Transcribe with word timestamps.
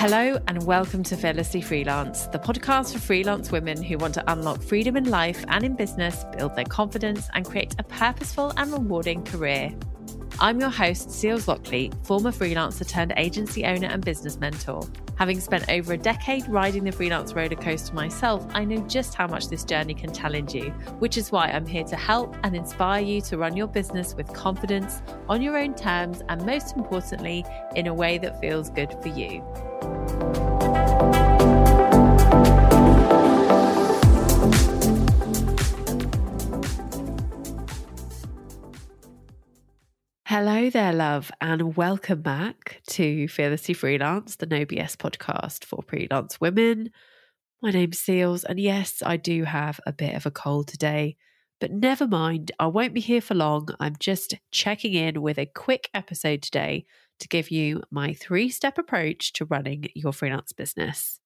Hello, 0.00 0.38
and 0.46 0.64
welcome 0.64 1.02
to 1.02 1.16
Fearlessly 1.16 1.60
Freelance, 1.60 2.28
the 2.28 2.38
podcast 2.38 2.92
for 2.92 3.00
freelance 3.00 3.50
women 3.50 3.82
who 3.82 3.98
want 3.98 4.14
to 4.14 4.32
unlock 4.32 4.62
freedom 4.62 4.96
in 4.96 5.10
life 5.10 5.44
and 5.48 5.64
in 5.64 5.74
business, 5.74 6.24
build 6.36 6.54
their 6.54 6.66
confidence, 6.66 7.28
and 7.34 7.44
create 7.44 7.74
a 7.80 7.82
purposeful 7.82 8.52
and 8.56 8.72
rewarding 8.72 9.24
career. 9.24 9.74
I'm 10.40 10.60
your 10.60 10.70
host, 10.70 11.10
Seals 11.10 11.48
Lockley, 11.48 11.90
former 12.04 12.30
freelancer 12.30 12.88
turned 12.88 13.12
agency 13.16 13.64
owner 13.64 13.88
and 13.88 14.04
business 14.04 14.38
mentor. 14.38 14.86
Having 15.16 15.40
spent 15.40 15.68
over 15.68 15.94
a 15.94 15.98
decade 15.98 16.48
riding 16.48 16.84
the 16.84 16.92
freelance 16.92 17.32
roller 17.32 17.56
coaster 17.56 17.92
myself, 17.92 18.46
I 18.50 18.64
know 18.64 18.80
just 18.86 19.16
how 19.16 19.26
much 19.26 19.48
this 19.48 19.64
journey 19.64 19.94
can 19.94 20.14
challenge 20.14 20.54
you, 20.54 20.70
which 21.00 21.16
is 21.16 21.32
why 21.32 21.48
I'm 21.48 21.66
here 21.66 21.82
to 21.82 21.96
help 21.96 22.36
and 22.44 22.54
inspire 22.54 23.02
you 23.02 23.20
to 23.22 23.36
run 23.36 23.56
your 23.56 23.66
business 23.66 24.14
with 24.14 24.32
confidence, 24.32 25.02
on 25.28 25.42
your 25.42 25.58
own 25.58 25.74
terms, 25.74 26.22
and 26.28 26.46
most 26.46 26.76
importantly, 26.76 27.44
in 27.74 27.88
a 27.88 27.94
way 27.94 28.18
that 28.18 28.40
feels 28.40 28.70
good 28.70 28.92
for 29.02 29.08
you. 29.08 29.42
Hello 40.40 40.70
there, 40.70 40.92
love, 40.92 41.32
and 41.40 41.74
welcome 41.76 42.22
back 42.22 42.80
to 42.90 43.26
Fearlessly 43.26 43.74
Freelance, 43.74 44.36
the 44.36 44.46
No 44.46 44.64
BS 44.64 44.96
podcast 44.96 45.64
for 45.64 45.82
freelance 45.82 46.40
women. 46.40 46.92
My 47.60 47.72
name's 47.72 47.98
Seals, 47.98 48.44
and 48.44 48.60
yes, 48.60 49.02
I 49.04 49.16
do 49.16 49.42
have 49.42 49.80
a 49.84 49.92
bit 49.92 50.14
of 50.14 50.26
a 50.26 50.30
cold 50.30 50.68
today, 50.68 51.16
but 51.60 51.72
never 51.72 52.06
mind, 52.06 52.52
I 52.60 52.68
won't 52.68 52.94
be 52.94 53.00
here 53.00 53.20
for 53.20 53.34
long. 53.34 53.70
I'm 53.80 53.96
just 53.98 54.36
checking 54.52 54.94
in 54.94 55.22
with 55.22 55.40
a 55.40 55.46
quick 55.46 55.90
episode 55.92 56.42
today 56.42 56.86
to 57.18 57.26
give 57.26 57.50
you 57.50 57.82
my 57.90 58.14
three 58.14 58.48
step 58.48 58.78
approach 58.78 59.32
to 59.32 59.44
running 59.44 59.88
your 59.96 60.12
freelance 60.12 60.52
business. 60.52 61.18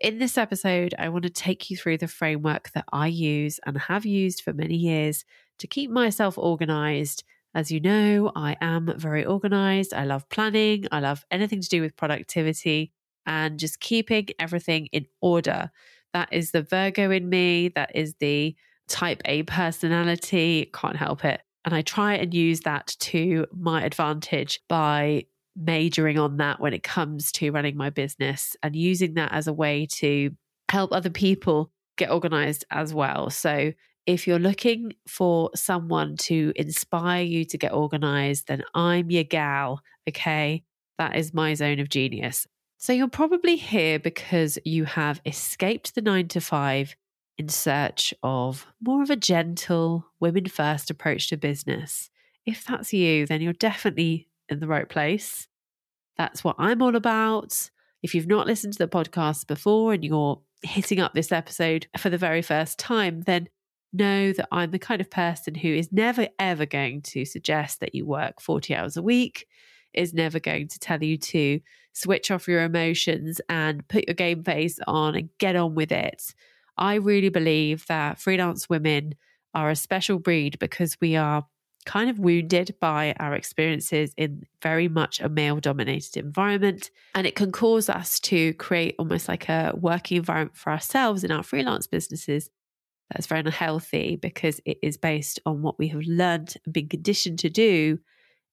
In 0.00 0.18
this 0.18 0.36
episode, 0.36 0.92
I 0.98 1.08
want 1.10 1.22
to 1.22 1.30
take 1.30 1.70
you 1.70 1.76
through 1.76 1.98
the 1.98 2.08
framework 2.08 2.72
that 2.72 2.86
I 2.92 3.06
use 3.06 3.60
and 3.64 3.78
have 3.78 4.04
used 4.04 4.40
for 4.40 4.52
many 4.52 4.74
years 4.74 5.24
to 5.60 5.68
keep 5.68 5.88
myself 5.88 6.36
organized 6.36 7.22
as 7.56 7.72
you 7.72 7.80
know, 7.80 8.30
I 8.36 8.54
am 8.60 8.92
very 8.98 9.24
organized. 9.24 9.94
I 9.94 10.04
love 10.04 10.28
planning. 10.28 10.84
I 10.92 11.00
love 11.00 11.24
anything 11.30 11.62
to 11.62 11.68
do 11.70 11.80
with 11.80 11.96
productivity 11.96 12.92
and 13.24 13.58
just 13.58 13.80
keeping 13.80 14.28
everything 14.38 14.86
in 14.92 15.06
order. 15.22 15.70
That 16.12 16.28
is 16.32 16.50
the 16.50 16.60
Virgo 16.60 17.10
in 17.10 17.30
me. 17.30 17.68
That 17.68 17.96
is 17.96 18.14
the 18.20 18.54
type 18.88 19.22
A 19.24 19.42
personality. 19.44 20.70
Can't 20.74 20.96
help 20.96 21.24
it. 21.24 21.40
And 21.64 21.74
I 21.74 21.80
try 21.80 22.16
and 22.16 22.34
use 22.34 22.60
that 22.60 22.94
to 23.00 23.46
my 23.50 23.82
advantage 23.82 24.60
by 24.68 25.24
majoring 25.56 26.18
on 26.18 26.36
that 26.36 26.60
when 26.60 26.74
it 26.74 26.82
comes 26.82 27.32
to 27.32 27.50
running 27.52 27.78
my 27.78 27.88
business 27.88 28.54
and 28.62 28.76
using 28.76 29.14
that 29.14 29.32
as 29.32 29.48
a 29.48 29.54
way 29.54 29.86
to 29.92 30.30
help 30.68 30.92
other 30.92 31.08
people 31.08 31.72
get 31.96 32.10
organized 32.10 32.66
as 32.70 32.92
well. 32.92 33.30
So 33.30 33.72
if 34.06 34.26
you're 34.26 34.38
looking 34.38 34.94
for 35.08 35.50
someone 35.54 36.16
to 36.16 36.52
inspire 36.56 37.24
you 37.24 37.44
to 37.46 37.58
get 37.58 37.72
organized, 37.72 38.46
then 38.46 38.62
I'm 38.74 39.10
your 39.10 39.24
gal. 39.24 39.80
Okay. 40.08 40.62
That 40.98 41.16
is 41.16 41.34
my 41.34 41.54
zone 41.54 41.80
of 41.80 41.88
genius. 41.88 42.46
So 42.78 42.92
you're 42.92 43.08
probably 43.08 43.56
here 43.56 43.98
because 43.98 44.58
you 44.64 44.84
have 44.84 45.20
escaped 45.26 45.94
the 45.94 46.02
nine 46.02 46.28
to 46.28 46.40
five 46.40 46.94
in 47.36 47.48
search 47.48 48.14
of 48.22 48.66
more 48.80 49.02
of 49.02 49.10
a 49.10 49.16
gentle, 49.16 50.06
women 50.20 50.46
first 50.46 50.90
approach 50.90 51.28
to 51.28 51.36
business. 51.36 52.10
If 52.46 52.64
that's 52.64 52.92
you, 52.92 53.26
then 53.26 53.40
you're 53.40 53.52
definitely 53.52 54.28
in 54.48 54.60
the 54.60 54.68
right 54.68 54.88
place. 54.88 55.48
That's 56.16 56.44
what 56.44 56.56
I'm 56.58 56.80
all 56.80 56.96
about. 56.96 57.70
If 58.02 58.14
you've 58.14 58.26
not 58.26 58.46
listened 58.46 58.74
to 58.74 58.78
the 58.78 58.88
podcast 58.88 59.46
before 59.46 59.92
and 59.92 60.04
you're 60.04 60.40
hitting 60.62 61.00
up 61.00 61.12
this 61.12 61.32
episode 61.32 61.88
for 61.98 62.08
the 62.08 62.18
very 62.18 62.42
first 62.42 62.78
time, 62.78 63.22
then 63.22 63.48
know 63.96 64.32
that 64.32 64.48
I'm 64.52 64.70
the 64.70 64.78
kind 64.78 65.00
of 65.00 65.10
person 65.10 65.54
who 65.54 65.68
is 65.68 65.92
never 65.92 66.28
ever 66.38 66.66
going 66.66 67.02
to 67.02 67.24
suggest 67.24 67.80
that 67.80 67.94
you 67.94 68.06
work 68.06 68.40
40 68.40 68.74
hours 68.74 68.96
a 68.96 69.02
week, 69.02 69.46
is 69.94 70.14
never 70.14 70.38
going 70.38 70.68
to 70.68 70.78
tell 70.78 71.02
you 71.02 71.16
to 71.16 71.60
switch 71.92 72.30
off 72.30 72.46
your 72.46 72.62
emotions 72.62 73.40
and 73.48 73.86
put 73.88 74.06
your 74.06 74.14
game 74.14 74.44
face 74.44 74.78
on 74.86 75.14
and 75.14 75.30
get 75.38 75.56
on 75.56 75.74
with 75.74 75.90
it. 75.90 76.34
I 76.76 76.96
really 76.96 77.30
believe 77.30 77.86
that 77.86 78.20
freelance 78.20 78.68
women 78.68 79.14
are 79.54 79.70
a 79.70 79.76
special 79.76 80.18
breed 80.18 80.58
because 80.58 80.96
we 81.00 81.16
are 81.16 81.46
kind 81.86 82.10
of 82.10 82.18
wounded 82.18 82.74
by 82.80 83.14
our 83.18 83.34
experiences 83.34 84.12
in 84.16 84.42
very 84.60 84.88
much 84.88 85.20
a 85.20 85.28
male 85.28 85.58
dominated 85.60 86.16
environment. 86.16 86.90
And 87.14 87.26
it 87.26 87.36
can 87.36 87.52
cause 87.52 87.88
us 87.88 88.20
to 88.20 88.52
create 88.54 88.96
almost 88.98 89.28
like 89.28 89.48
a 89.48 89.72
working 89.74 90.18
environment 90.18 90.56
for 90.56 90.70
ourselves 90.70 91.24
in 91.24 91.30
our 91.30 91.44
freelance 91.44 91.86
businesses 91.86 92.50
that's 93.10 93.26
very 93.26 93.40
unhealthy 93.40 94.16
because 94.16 94.60
it 94.64 94.78
is 94.82 94.96
based 94.96 95.40
on 95.46 95.62
what 95.62 95.78
we 95.78 95.88
have 95.88 96.02
learned 96.02 96.56
and 96.64 96.72
been 96.72 96.88
conditioned 96.88 97.38
to 97.40 97.50
do 97.50 97.98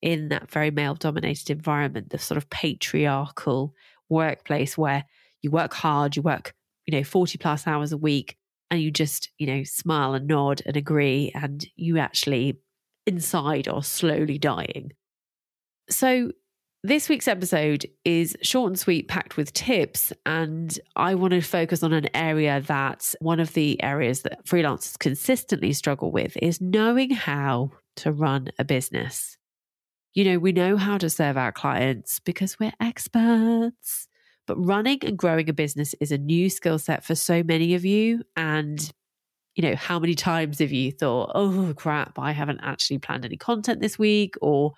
in 0.02 0.30
that 0.30 0.52
very 0.52 0.70
male 0.70 0.96
dominated 0.96 1.50
environment, 1.50 2.10
the 2.10 2.20
sort 2.20 2.38
of 2.38 2.50
patriarchal 2.50 3.74
workplace 4.10 4.78
where 4.78 5.06
you 5.42 5.50
work 5.50 5.74
hard, 5.74 6.16
you 6.16 6.22
work, 6.22 6.54
you 6.86 6.96
know, 6.96 7.04
40 7.04 7.38
plus 7.38 7.66
hours 7.66 7.92
a 7.92 7.98
week, 7.98 8.38
and 8.70 8.82
you 8.82 8.92
just, 8.92 9.30
you 9.38 9.48
know, 9.48 9.64
smile 9.64 10.14
and 10.14 10.28
nod 10.28 10.62
and 10.66 10.76
agree, 10.76 11.32
and 11.34 11.66
you 11.76 11.98
actually 11.98 12.60
inside 13.06 13.68
are 13.68 13.84
slowly 13.84 14.38
dying. 14.38 14.92
So 15.90 16.32
this 16.84 17.08
week's 17.08 17.30
episode 17.30 17.86
is 18.04 18.36
short 18.42 18.72
and 18.72 18.80
sweet, 18.80 19.08
packed 19.08 19.38
with 19.38 19.54
tips. 19.54 20.12
And 20.26 20.78
I 20.98 21.16
want 21.16 21.32
to 21.32 21.42
focus 21.42 21.82
on 21.82 21.94
an 21.94 22.10
area 22.14 22.62
that 22.68 23.16
one 23.20 23.40
of 23.40 23.54
the 23.54 23.82
areas 23.82 24.24
that 24.24 24.46
freelancers 24.46 25.00
consistently 25.00 25.72
struggle 25.72 26.12
with 26.12 26.36
is 26.42 26.60
knowing 26.60 27.12
how 27.12 27.72
to 27.98 28.12
run 28.12 28.50
a 28.60 28.66
business. 28.66 29.38
You 30.14 30.26
know, 30.26 30.40
we 30.40 30.52
know 30.52 30.76
how 30.76 30.98
to 30.98 31.10
serve 31.10 31.38
our 31.38 31.54
clients 31.54 32.20
because 32.20 32.60
we're 32.60 32.74
experts, 32.82 34.08
but 34.46 34.58
running 34.58 35.00
and 35.04 35.18
growing 35.18 35.50
a 35.50 35.54
business 35.54 35.96
is 36.02 36.12
a 36.12 36.18
new 36.18 36.50
skill 36.50 36.80
set 36.80 37.06
for 37.06 37.16
so 37.16 37.44
many 37.44 37.76
of 37.76 37.86
you. 37.86 38.24
And 38.36 38.92
you 39.56 39.62
know, 39.62 39.76
how 39.76 40.00
many 40.00 40.16
times 40.16 40.60
have 40.60 40.72
you 40.72 40.92
thought, 40.92 41.32
oh 41.36 41.74
crap, 41.78 42.18
I 42.18 42.32
haven't 42.32 42.62
actually 42.64 42.98
planned 42.98 43.24
any 43.24 43.38
content 43.38 43.82
this 43.82 44.00
week, 44.00 44.36
or 44.42 44.74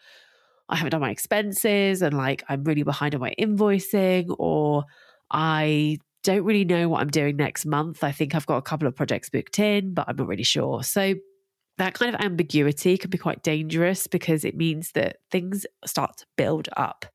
I 0.69 0.75
haven't 0.75 0.91
done 0.91 1.01
my 1.01 1.11
expenses 1.11 2.01
and 2.01 2.15
like 2.15 2.43
I'm 2.49 2.63
really 2.63 2.83
behind 2.83 3.15
on 3.15 3.21
my 3.21 3.33
invoicing 3.39 4.35
or 4.39 4.85
I 5.31 5.97
don't 6.23 6.43
really 6.43 6.65
know 6.65 6.89
what 6.89 7.01
I'm 7.01 7.09
doing 7.09 7.35
next 7.35 7.65
month. 7.65 8.03
I 8.03 8.11
think 8.11 8.33
I've 8.33 8.47
got 8.47 8.57
a 8.57 8.63
couple 8.63 8.87
of 8.87 8.95
projects 8.95 9.29
booked 9.29 9.59
in, 9.59 9.93
but 9.93 10.05
I'm 10.07 10.15
not 10.15 10.27
really 10.27 10.43
sure. 10.43 10.83
So 10.83 11.15
that 11.77 11.93
kind 11.93 12.13
of 12.13 12.21
ambiguity 12.21 12.97
can 12.97 13.09
be 13.09 13.17
quite 13.17 13.43
dangerous 13.43 14.07
because 14.07 14.43
it 14.45 14.55
means 14.55 14.91
that 14.93 15.17
things 15.29 15.65
start 15.85 16.17
to 16.17 16.25
build 16.37 16.69
up. 16.77 17.05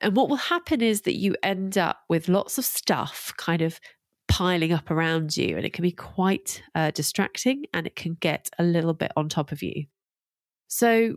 And 0.00 0.14
what 0.14 0.28
will 0.28 0.36
happen 0.36 0.82
is 0.82 1.02
that 1.02 1.16
you 1.16 1.34
end 1.42 1.78
up 1.78 2.00
with 2.08 2.28
lots 2.28 2.58
of 2.58 2.64
stuff 2.64 3.32
kind 3.36 3.62
of 3.62 3.80
piling 4.28 4.72
up 4.72 4.90
around 4.90 5.36
you, 5.36 5.56
and 5.56 5.64
it 5.64 5.72
can 5.72 5.82
be 5.82 5.92
quite 5.92 6.62
uh, 6.74 6.90
distracting 6.90 7.64
and 7.72 7.86
it 7.86 7.96
can 7.96 8.16
get 8.20 8.50
a 8.58 8.64
little 8.64 8.94
bit 8.94 9.12
on 9.16 9.28
top 9.28 9.52
of 9.52 9.62
you. 9.62 9.84
So, 10.68 11.16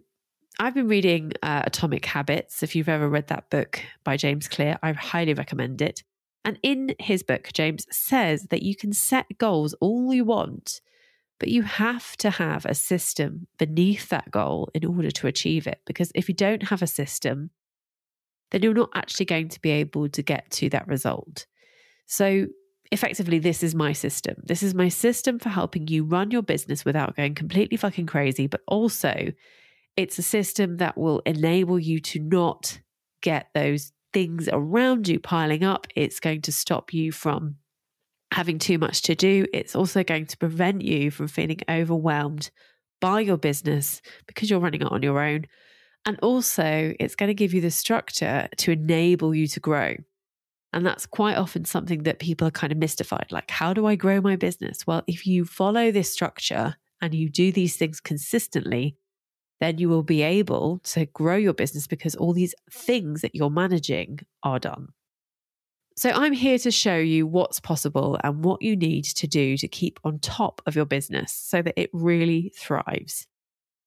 I've 0.59 0.73
been 0.73 0.87
reading 0.87 1.33
uh, 1.43 1.63
Atomic 1.65 2.03
Habits. 2.05 2.63
If 2.63 2.75
you've 2.75 2.89
ever 2.89 3.07
read 3.07 3.27
that 3.27 3.51
book 3.51 3.79
by 4.03 4.17
James 4.17 4.47
Clear, 4.47 4.79
I 4.81 4.91
highly 4.93 5.35
recommend 5.35 5.83
it. 5.83 6.01
And 6.43 6.57
in 6.63 6.95
his 6.97 7.21
book, 7.21 7.51
James 7.53 7.85
says 7.91 8.47
that 8.49 8.63
you 8.63 8.75
can 8.75 8.91
set 8.91 9.37
goals 9.37 9.75
all 9.81 10.11
you 10.15 10.25
want, 10.25 10.81
but 11.39 11.49
you 11.49 11.61
have 11.61 12.17
to 12.17 12.31
have 12.31 12.65
a 12.65 12.73
system 12.73 13.45
beneath 13.59 14.09
that 14.09 14.31
goal 14.31 14.71
in 14.73 14.83
order 14.83 15.11
to 15.11 15.27
achieve 15.27 15.67
it. 15.67 15.81
Because 15.85 16.11
if 16.15 16.27
you 16.27 16.33
don't 16.33 16.63
have 16.63 16.81
a 16.81 16.87
system, 16.87 17.51
then 18.49 18.63
you're 18.63 18.73
not 18.73 18.89
actually 18.95 19.25
going 19.25 19.49
to 19.49 19.61
be 19.61 19.69
able 19.69 20.09
to 20.09 20.23
get 20.23 20.49
to 20.51 20.69
that 20.69 20.87
result. 20.87 21.45
So, 22.07 22.47
effectively, 22.91 23.37
this 23.37 23.61
is 23.61 23.75
my 23.75 23.93
system. 23.93 24.37
This 24.43 24.63
is 24.63 24.73
my 24.73 24.87
system 24.87 25.37
for 25.37 25.49
helping 25.49 25.87
you 25.87 26.03
run 26.03 26.31
your 26.31 26.41
business 26.41 26.83
without 26.83 27.15
going 27.15 27.35
completely 27.35 27.77
fucking 27.77 28.07
crazy, 28.07 28.47
but 28.47 28.61
also 28.67 29.33
it's 29.97 30.19
a 30.19 30.23
system 30.23 30.77
that 30.77 30.97
will 30.97 31.21
enable 31.25 31.79
you 31.79 31.99
to 31.99 32.19
not 32.19 32.79
get 33.21 33.47
those 33.53 33.91
things 34.13 34.47
around 34.51 35.07
you 35.07 35.19
piling 35.19 35.63
up. 35.63 35.87
It's 35.95 36.19
going 36.19 36.43
to 36.43 36.51
stop 36.51 36.93
you 36.93 37.11
from 37.11 37.55
having 38.31 38.59
too 38.59 38.77
much 38.77 39.01
to 39.03 39.15
do. 39.15 39.47
It's 39.53 39.75
also 39.75 40.03
going 40.03 40.27
to 40.27 40.37
prevent 40.37 40.83
you 40.83 41.11
from 41.11 41.27
feeling 41.27 41.59
overwhelmed 41.69 42.51
by 43.01 43.21
your 43.21 43.37
business 43.37 44.01
because 44.27 44.49
you're 44.49 44.59
running 44.59 44.81
it 44.81 44.91
on 44.91 45.01
your 45.03 45.19
own. 45.19 45.45
And 46.05 46.19
also, 46.21 46.93
it's 46.99 47.15
going 47.15 47.27
to 47.27 47.33
give 47.33 47.53
you 47.53 47.61
the 47.61 47.71
structure 47.71 48.47
to 48.57 48.71
enable 48.71 49.35
you 49.35 49.47
to 49.47 49.59
grow. 49.59 49.95
And 50.73 50.85
that's 50.85 51.05
quite 51.05 51.37
often 51.37 51.65
something 51.65 52.03
that 52.03 52.19
people 52.19 52.47
are 52.47 52.51
kind 52.51 52.71
of 52.71 52.77
mystified 52.77 53.27
like, 53.31 53.49
how 53.49 53.73
do 53.73 53.87
I 53.87 53.95
grow 53.95 54.21
my 54.21 54.35
business? 54.35 54.85
Well, 54.85 55.03
if 55.07 55.25
you 55.25 55.43
follow 55.43 55.91
this 55.91 56.11
structure 56.11 56.75
and 57.01 57.13
you 57.13 57.29
do 57.29 57.51
these 57.51 57.77
things 57.77 57.99
consistently, 57.99 58.95
then 59.59 59.77
you 59.77 59.89
will 59.89 60.03
be 60.03 60.21
able 60.21 60.79
to 60.79 61.05
grow 61.07 61.35
your 61.35 61.53
business 61.53 61.87
because 61.87 62.15
all 62.15 62.33
these 62.33 62.53
things 62.71 63.21
that 63.21 63.35
you're 63.35 63.49
managing 63.49 64.19
are 64.43 64.59
done. 64.59 64.89
So, 65.95 66.11
I'm 66.11 66.33
here 66.33 66.59
to 66.59 66.69
show 66.69 66.97
you 66.97 67.25
what's 67.25 67.59
possible 67.59 68.19
and 68.23 68.43
what 68.43 68.61
you 68.61 68.75
need 68.75 69.05
to 69.05 69.25
do 69.25 69.57
to 69.57 69.67
keep 69.67 69.99
on 70.03 70.19
top 70.19 70.61
of 70.67 70.75
your 70.75 70.85
business 70.85 71.31
so 71.33 71.63
that 71.63 71.73
it 71.75 71.89
really 71.91 72.53
thrives. 72.55 73.25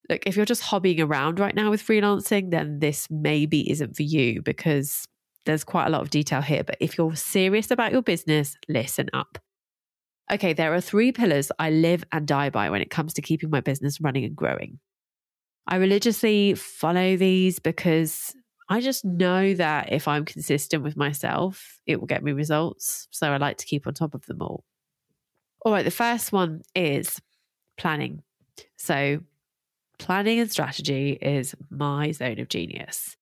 Look, 0.08 0.26
if 0.26 0.36
you're 0.36 0.44
just 0.44 0.64
hobbying 0.64 0.98
around 0.98 1.38
right 1.38 1.54
now 1.54 1.70
with 1.70 1.86
freelancing, 1.86 2.50
then 2.50 2.80
this 2.80 3.06
maybe 3.10 3.70
isn't 3.70 3.94
for 3.94 4.02
you 4.02 4.42
because 4.42 5.04
there's 5.46 5.62
quite 5.62 5.86
a 5.86 5.90
lot 5.90 6.00
of 6.00 6.10
detail 6.10 6.40
here. 6.42 6.64
But 6.64 6.78
if 6.80 6.98
you're 6.98 7.14
serious 7.14 7.70
about 7.70 7.92
your 7.92 8.02
business, 8.02 8.56
listen 8.68 9.08
up. 9.12 9.38
Okay, 10.32 10.52
there 10.52 10.74
are 10.74 10.80
three 10.80 11.12
pillars 11.12 11.52
I 11.60 11.70
live 11.70 12.02
and 12.10 12.26
die 12.26 12.50
by 12.50 12.70
when 12.70 12.82
it 12.82 12.90
comes 12.90 13.14
to 13.14 13.22
keeping 13.22 13.50
my 13.50 13.60
business 13.60 14.00
running 14.00 14.24
and 14.24 14.34
growing. 14.34 14.80
I 15.70 15.76
religiously 15.76 16.54
follow 16.54 17.16
these 17.16 17.60
because 17.60 18.34
I 18.68 18.80
just 18.80 19.04
know 19.04 19.54
that 19.54 19.92
if 19.92 20.08
I'm 20.08 20.24
consistent 20.24 20.82
with 20.82 20.96
myself, 20.96 21.80
it 21.86 22.00
will 22.00 22.08
get 22.08 22.24
me 22.24 22.32
results. 22.32 23.06
So 23.12 23.30
I 23.30 23.36
like 23.36 23.56
to 23.58 23.66
keep 23.66 23.86
on 23.86 23.94
top 23.94 24.14
of 24.14 24.26
them 24.26 24.42
all. 24.42 24.64
All 25.64 25.72
right, 25.72 25.84
the 25.84 25.92
first 25.92 26.32
one 26.32 26.62
is 26.74 27.20
planning. 27.78 28.22
So, 28.76 29.20
planning 29.98 30.40
and 30.40 30.50
strategy 30.50 31.18
is 31.20 31.54
my 31.70 32.10
zone 32.10 32.40
of 32.40 32.48
genius. 32.48 33.16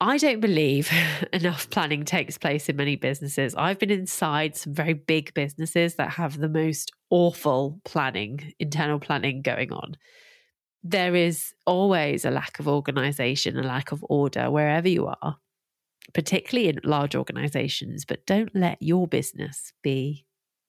I 0.00 0.18
don't 0.18 0.40
believe 0.40 0.92
enough 1.32 1.70
planning 1.70 2.04
takes 2.04 2.38
place 2.38 2.68
in 2.68 2.76
many 2.76 2.94
businesses. 2.94 3.54
I've 3.56 3.78
been 3.78 3.90
inside 3.90 4.56
some 4.56 4.74
very 4.74 4.94
big 4.94 5.34
businesses 5.34 5.96
that 5.96 6.10
have 6.10 6.38
the 6.38 6.48
most 6.48 6.92
awful 7.10 7.80
planning, 7.84 8.52
internal 8.60 9.00
planning 9.00 9.42
going 9.42 9.72
on 9.72 9.96
there 10.82 11.14
is 11.14 11.54
always 11.64 12.24
a 12.24 12.30
lack 12.30 12.58
of 12.58 12.66
organization, 12.66 13.58
a 13.58 13.62
lack 13.62 13.92
of 13.92 14.04
order 14.08 14.50
wherever 14.50 14.88
you 14.88 15.06
are, 15.06 15.36
particularly 16.12 16.68
in 16.68 16.80
large 16.82 17.14
organizations. 17.14 18.04
But 18.04 18.26
don't 18.26 18.54
let 18.54 18.78
your 18.80 19.06
business 19.06 19.72
be 19.82 20.26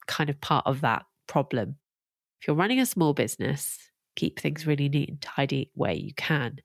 kind 0.07 0.30
of 0.30 0.39
part 0.39 0.68
of 0.68 0.81
that 0.81 1.06
problem. 1.27 1.77
If 2.42 2.48
you're 2.48 2.56
running 2.56 2.80
a 2.80 2.86
small 2.86 3.13
business, 3.13 3.77
keep 4.15 4.39
things 4.39 4.68
really 4.68 4.89
neat 4.89 5.10
and 5.10 5.21
tidy 5.21 5.71
where 5.74 5.94
you 5.94 6.13
can. 6.15 6.57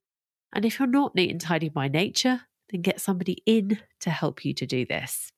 And 0.53 0.65
if 0.65 0.79
you're 0.79 0.89
not 0.89 1.15
neat 1.15 1.31
and 1.31 1.41
tidy 1.41 1.69
by 1.69 1.89
nature, 1.89 2.43
then 2.71 2.83
get 2.83 3.01
somebody 3.01 3.43
in 3.47 3.79
to 4.01 4.11
help 4.11 4.45
you 4.45 4.53
to 4.55 4.67
do 4.67 4.85
this. 4.85 5.33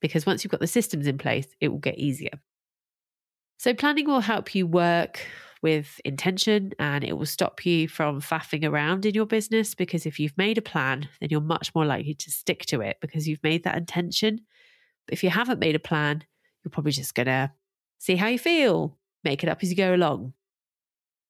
Because 0.00 0.26
once 0.26 0.44
you've 0.44 0.50
got 0.50 0.60
the 0.60 0.66
systems 0.66 1.06
in 1.06 1.18
place, 1.18 1.46
it 1.60 1.68
will 1.68 1.78
get 1.78 1.98
easier. 1.98 2.40
So, 3.58 3.72
planning 3.72 4.06
will 4.06 4.20
help 4.20 4.54
you 4.54 4.66
work 4.66 5.26
with 5.66 6.00
intention 6.04 6.70
and 6.78 7.02
it 7.02 7.14
will 7.18 7.26
stop 7.26 7.66
you 7.66 7.88
from 7.88 8.20
faffing 8.20 8.64
around 8.64 9.04
in 9.04 9.16
your 9.16 9.26
business 9.26 9.74
because 9.74 10.06
if 10.06 10.20
you've 10.20 10.38
made 10.38 10.58
a 10.58 10.62
plan, 10.62 11.08
then 11.18 11.28
you're 11.28 11.40
much 11.40 11.74
more 11.74 11.84
likely 11.84 12.14
to 12.14 12.30
stick 12.30 12.64
to 12.66 12.80
it 12.80 12.98
because 13.00 13.26
you've 13.26 13.42
made 13.42 13.64
that 13.64 13.76
intention. 13.76 14.42
But 15.06 15.14
if 15.14 15.24
you 15.24 15.30
haven't 15.30 15.58
made 15.58 15.74
a 15.74 15.80
plan, 15.80 16.22
you're 16.62 16.70
probably 16.70 16.92
just 16.92 17.16
going 17.16 17.26
to 17.26 17.50
see 17.98 18.14
how 18.14 18.28
you 18.28 18.38
feel, 18.38 18.96
make 19.24 19.42
it 19.42 19.48
up 19.48 19.58
as 19.60 19.70
you 19.70 19.74
go 19.74 19.92
along. 19.92 20.34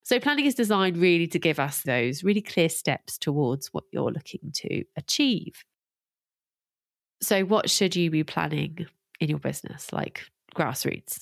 So, 0.02 0.20
planning 0.20 0.44
is 0.44 0.54
designed 0.54 0.98
really 0.98 1.28
to 1.28 1.38
give 1.38 1.58
us 1.58 1.80
those 1.80 2.22
really 2.22 2.42
clear 2.42 2.68
steps 2.68 3.16
towards 3.16 3.68
what 3.68 3.84
you're 3.90 4.12
looking 4.12 4.52
to 4.52 4.84
achieve. 4.98 5.64
So, 7.22 7.46
what 7.46 7.70
should 7.70 7.96
you 7.96 8.10
be 8.10 8.22
planning 8.22 8.84
in 9.18 9.30
your 9.30 9.38
business, 9.38 9.90
like 9.94 10.20
grassroots? 10.54 11.20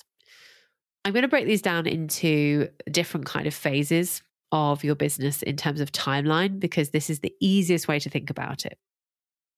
I'm 1.05 1.13
going 1.13 1.21
to 1.21 1.29
break 1.29 1.45
these 1.45 1.61
down 1.61 1.85
into 1.85 2.67
different 2.89 3.27
kind 3.27 3.45
of 3.45 3.53
phases 3.53 4.23
of 4.51 4.83
your 4.83 4.95
business 4.95 5.43
in 5.43 5.55
terms 5.55 5.79
of 5.79 5.91
timeline 5.91 6.59
because 6.59 6.89
this 6.89 7.11
is 7.11 7.19
the 7.19 7.33
easiest 7.39 7.87
way 7.87 7.99
to 7.99 8.09
think 8.09 8.31
about 8.31 8.65
it. 8.65 8.79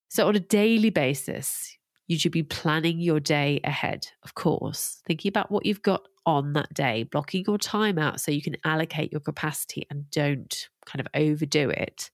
So 0.10 0.28
on 0.28 0.36
a 0.36 0.42
daily 0.42 0.90
basis, 0.90 1.78
you 2.08 2.20
should 2.20 2.34
be 2.34 2.44
planning 2.44 3.00
your 3.00 3.22
day 3.22 3.62
ahead, 3.64 4.08
of 4.24 4.36
course, 4.36 5.02
thinking 5.08 5.30
about 5.30 5.50
what 5.50 5.66
you've 5.66 5.82
got 5.82 6.02
on 6.26 6.52
that 6.54 6.74
day, 6.74 7.04
blocking 7.04 7.46
your 7.48 7.58
time 7.58 7.98
out 7.98 8.20
so 8.20 8.32
you 8.32 8.42
can 8.42 8.58
allocate 8.66 9.14
your 9.14 9.22
capacity 9.22 9.88
and 9.90 10.10
don't 10.12 10.68
kind 10.86 11.00
of 11.00 11.08
overdo 11.14 11.70
it. 11.70 12.12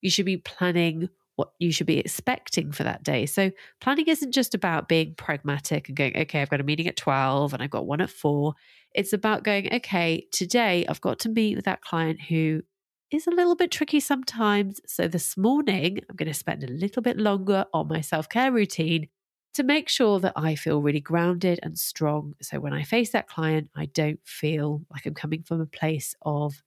You 0.00 0.08
should 0.08 0.26
be 0.26 0.38
planning 0.38 1.10
what 1.36 1.52
you 1.58 1.70
should 1.70 1.86
be 1.86 1.98
expecting 1.98 2.72
for 2.72 2.82
that 2.82 3.04
day. 3.04 3.26
So, 3.26 3.50
planning 3.80 4.06
isn't 4.08 4.32
just 4.32 4.54
about 4.54 4.88
being 4.88 5.14
pragmatic 5.14 5.88
and 5.88 5.96
going, 5.96 6.16
okay, 6.16 6.42
I've 6.42 6.50
got 6.50 6.60
a 6.60 6.64
meeting 6.64 6.88
at 6.88 6.96
12 6.96 7.52
and 7.54 7.62
I've 7.62 7.70
got 7.70 7.86
one 7.86 8.00
at 8.00 8.10
four. 8.10 8.54
It's 8.94 9.12
about 9.12 9.44
going, 9.44 9.72
okay, 9.74 10.26
today 10.32 10.84
I've 10.88 11.00
got 11.00 11.18
to 11.20 11.28
meet 11.28 11.56
with 11.56 11.66
that 11.66 11.82
client 11.82 12.22
who 12.22 12.62
is 13.10 13.26
a 13.26 13.30
little 13.30 13.54
bit 13.54 13.70
tricky 13.70 14.00
sometimes. 14.00 14.80
So, 14.86 15.08
this 15.08 15.36
morning 15.36 16.00
I'm 16.08 16.16
going 16.16 16.28
to 16.32 16.34
spend 16.34 16.64
a 16.64 16.72
little 16.72 17.02
bit 17.02 17.18
longer 17.18 17.66
on 17.72 17.88
my 17.88 18.00
self 18.00 18.28
care 18.28 18.50
routine 18.50 19.08
to 19.54 19.62
make 19.62 19.88
sure 19.88 20.20
that 20.20 20.34
I 20.36 20.54
feel 20.54 20.82
really 20.82 21.00
grounded 21.00 21.60
and 21.62 21.78
strong. 21.78 22.34
So, 22.42 22.60
when 22.60 22.72
I 22.72 22.82
face 22.82 23.10
that 23.12 23.28
client, 23.28 23.70
I 23.76 23.86
don't 23.86 24.20
feel 24.24 24.82
like 24.90 25.06
I'm 25.06 25.14
coming 25.14 25.42
from 25.42 25.60
a 25.60 25.66
place 25.66 26.14
of 26.22 26.62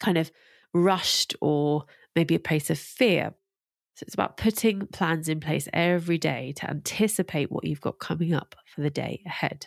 kind 0.00 0.18
of 0.18 0.30
rushed 0.74 1.34
or 1.40 1.84
maybe 2.14 2.34
a 2.34 2.40
place 2.40 2.70
of 2.70 2.78
fear. 2.78 3.34
So 3.98 4.04
it's 4.06 4.14
about 4.14 4.36
putting 4.36 4.86
plans 4.86 5.28
in 5.28 5.40
place 5.40 5.68
every 5.72 6.18
day 6.18 6.52
to 6.58 6.70
anticipate 6.70 7.50
what 7.50 7.64
you've 7.64 7.80
got 7.80 7.98
coming 7.98 8.32
up 8.32 8.54
for 8.72 8.80
the 8.80 8.90
day 8.90 9.24
ahead. 9.26 9.66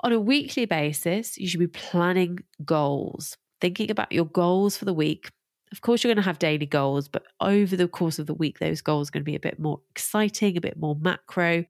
On 0.00 0.10
a 0.10 0.18
weekly 0.18 0.64
basis, 0.64 1.36
you 1.36 1.46
should 1.46 1.60
be 1.60 1.66
planning 1.66 2.38
goals, 2.64 3.36
thinking 3.60 3.90
about 3.90 4.10
your 4.10 4.24
goals 4.24 4.78
for 4.78 4.86
the 4.86 4.94
week. 4.94 5.30
Of 5.70 5.82
course, 5.82 6.02
you're 6.02 6.08
going 6.08 6.22
to 6.22 6.26
have 6.26 6.38
daily 6.38 6.64
goals, 6.64 7.08
but 7.08 7.24
over 7.42 7.76
the 7.76 7.88
course 7.88 8.18
of 8.18 8.26
the 8.26 8.32
week, 8.32 8.58
those 8.58 8.80
goals 8.80 9.10
are 9.10 9.12
going 9.12 9.20
to 9.20 9.30
be 9.30 9.36
a 9.36 9.40
bit 9.40 9.58
more 9.58 9.82
exciting, 9.90 10.56
a 10.56 10.62
bit 10.62 10.78
more 10.78 10.96
macro. 10.98 11.66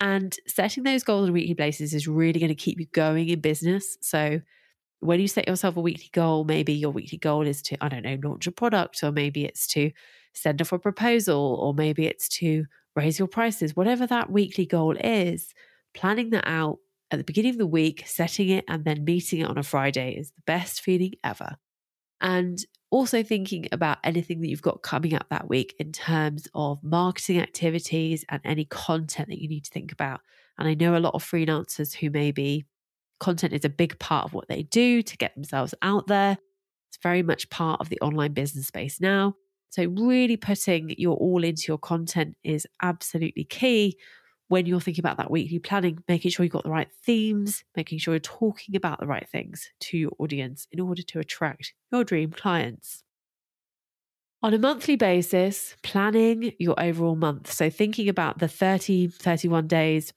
And 0.00 0.34
setting 0.46 0.84
those 0.84 1.04
goals 1.04 1.24
on 1.24 1.28
a 1.28 1.32
weekly 1.32 1.52
basis 1.52 1.92
is 1.92 2.08
really 2.08 2.40
going 2.40 2.48
to 2.48 2.54
keep 2.54 2.80
you 2.80 2.86
going 2.94 3.28
in 3.28 3.40
business. 3.40 3.98
So, 4.00 4.40
when 5.00 5.20
you 5.20 5.28
set 5.28 5.46
yourself 5.46 5.76
a 5.76 5.80
weekly 5.82 6.08
goal, 6.14 6.44
maybe 6.44 6.72
your 6.72 6.90
weekly 6.90 7.18
goal 7.18 7.46
is 7.46 7.60
to, 7.62 7.84
I 7.84 7.90
don't 7.90 8.02
know, 8.02 8.18
launch 8.22 8.46
a 8.46 8.52
product, 8.52 9.02
or 9.02 9.12
maybe 9.12 9.44
it's 9.44 9.66
to 9.68 9.90
send 10.32 10.60
off 10.60 10.72
a 10.72 10.78
proposal, 10.78 11.58
or 11.60 11.74
maybe 11.74 12.06
it's 12.06 12.28
to 12.28 12.64
raise 12.96 13.18
your 13.18 13.28
prices, 13.28 13.76
whatever 13.76 14.06
that 14.06 14.30
weekly 14.30 14.66
goal 14.66 14.96
is, 14.96 15.54
planning 15.94 16.30
that 16.30 16.46
out 16.46 16.78
at 17.10 17.18
the 17.18 17.24
beginning 17.24 17.50
of 17.50 17.58
the 17.58 17.66
week, 17.66 18.04
setting 18.06 18.48
it, 18.48 18.64
and 18.68 18.84
then 18.84 19.04
meeting 19.04 19.40
it 19.40 19.48
on 19.48 19.58
a 19.58 19.62
Friday 19.62 20.14
is 20.14 20.30
the 20.30 20.42
best 20.46 20.80
feeling 20.80 21.14
ever. 21.24 21.56
And 22.20 22.58
also 22.90 23.22
thinking 23.22 23.68
about 23.72 23.98
anything 24.04 24.40
that 24.40 24.48
you've 24.48 24.62
got 24.62 24.82
coming 24.82 25.14
up 25.14 25.26
that 25.30 25.48
week 25.48 25.74
in 25.78 25.92
terms 25.92 26.48
of 26.54 26.82
marketing 26.82 27.40
activities 27.40 28.24
and 28.28 28.40
any 28.44 28.64
content 28.64 29.28
that 29.28 29.40
you 29.40 29.48
need 29.48 29.64
to 29.64 29.70
think 29.70 29.92
about. 29.92 30.20
And 30.58 30.68
I 30.68 30.74
know 30.74 30.96
a 30.96 30.98
lot 30.98 31.14
of 31.14 31.24
freelancers 31.24 31.94
who 31.94 32.10
maybe 32.10 32.66
content 33.20 33.52
is 33.52 33.64
a 33.64 33.70
big 33.70 33.98
part 33.98 34.24
of 34.24 34.34
what 34.34 34.48
they 34.48 34.64
do 34.64 35.02
to 35.02 35.16
get 35.16 35.34
themselves 35.34 35.74
out 35.82 36.08
there. 36.08 36.36
It's 36.88 36.98
very 37.02 37.22
much 37.22 37.48
part 37.48 37.80
of 37.80 37.88
the 37.88 38.00
online 38.00 38.32
business 38.32 38.66
space 38.66 39.00
now. 39.00 39.36
So, 39.70 39.84
really 39.86 40.36
putting 40.36 40.94
your 40.98 41.16
all 41.16 41.44
into 41.44 41.64
your 41.68 41.78
content 41.78 42.36
is 42.42 42.66
absolutely 42.82 43.44
key 43.44 43.96
when 44.48 44.66
you're 44.66 44.80
thinking 44.80 45.02
about 45.02 45.16
that 45.18 45.30
weekly 45.30 45.60
planning, 45.60 46.02
making 46.08 46.32
sure 46.32 46.42
you've 46.42 46.52
got 46.52 46.64
the 46.64 46.70
right 46.70 46.90
themes, 47.06 47.62
making 47.76 48.00
sure 48.00 48.14
you're 48.14 48.18
talking 48.18 48.74
about 48.74 48.98
the 48.98 49.06
right 49.06 49.28
things 49.30 49.70
to 49.78 49.96
your 49.96 50.10
audience 50.18 50.66
in 50.72 50.80
order 50.80 51.02
to 51.02 51.20
attract 51.20 51.72
your 51.92 52.02
dream 52.02 52.32
clients. 52.32 53.04
On 54.42 54.52
a 54.52 54.58
monthly 54.58 54.96
basis, 54.96 55.76
planning 55.84 56.52
your 56.58 56.74
overall 56.80 57.14
month. 57.14 57.52
So, 57.52 57.70
thinking 57.70 58.08
about 58.08 58.38
the 58.38 58.48
30, 58.48 59.08
31 59.08 59.68
days, 59.68 60.12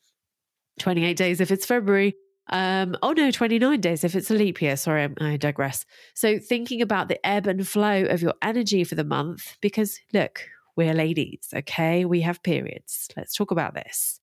28 0.80 1.16
days 1.16 1.40
if 1.42 1.52
it's 1.52 1.68
February, 1.68 2.16
um, 2.50 2.96
oh 3.02 3.14
no, 3.14 3.32
29 3.32 3.80
days 3.80 4.04
if 4.04 4.16
it's 4.16 4.30
a 4.30 4.34
leap 4.34 4.62
year. 4.62 4.76
Sorry, 4.76 5.08
I 5.20 5.38
digress. 5.38 5.86
So, 6.14 6.40
thinking 6.40 6.82
about 6.82 7.08
the 7.08 7.26
ebb 7.26 7.48
and 7.48 7.68
flow 7.68 8.04
of 8.04 8.22
your 8.22 8.34
energy 8.42 8.84
for 8.84 8.96
the 8.96 9.04
month, 9.04 9.58
because 9.62 10.00
look, 10.14 10.42
we're 10.76 10.94
ladies, 10.94 11.48
okay? 11.54 12.06
We 12.06 12.22
have 12.22 12.44
periods. 12.44 13.08
Let's 13.16 13.36
talk 13.36 13.52
about 13.52 13.76
this. 13.76 14.20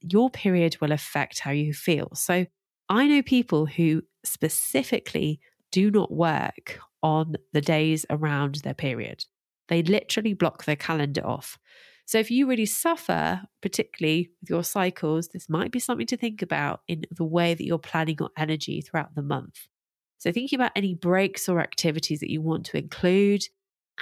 Your 0.00 0.30
period 0.30 0.78
will 0.80 0.92
affect 0.92 1.40
how 1.40 1.52
you 1.52 1.72
feel. 1.72 2.10
So, 2.14 2.46
I 2.88 3.06
know 3.06 3.22
people 3.22 3.66
who 3.66 4.02
specifically 4.24 5.40
do 5.70 5.90
not 5.90 6.10
work 6.10 6.80
on 7.02 7.36
the 7.52 7.60
days 7.60 8.04
around 8.10 8.56
their 8.56 8.74
period. 8.74 9.24
They 9.68 9.82
literally 9.82 10.34
block 10.34 10.64
their 10.64 10.76
calendar 10.76 11.24
off. 11.24 11.58
So, 12.10 12.18
if 12.18 12.28
you 12.28 12.48
really 12.48 12.66
suffer, 12.66 13.42
particularly 13.62 14.30
with 14.40 14.50
your 14.50 14.64
cycles, 14.64 15.28
this 15.28 15.48
might 15.48 15.70
be 15.70 15.78
something 15.78 16.08
to 16.08 16.16
think 16.16 16.42
about 16.42 16.80
in 16.88 17.04
the 17.12 17.24
way 17.24 17.54
that 17.54 17.64
you're 17.64 17.78
planning 17.78 18.16
your 18.18 18.30
energy 18.36 18.80
throughout 18.80 19.14
the 19.14 19.22
month. 19.22 19.68
So, 20.18 20.32
thinking 20.32 20.56
about 20.56 20.72
any 20.74 20.96
breaks 20.96 21.48
or 21.48 21.60
activities 21.60 22.18
that 22.18 22.28
you 22.32 22.42
want 22.42 22.66
to 22.66 22.78
include 22.78 23.44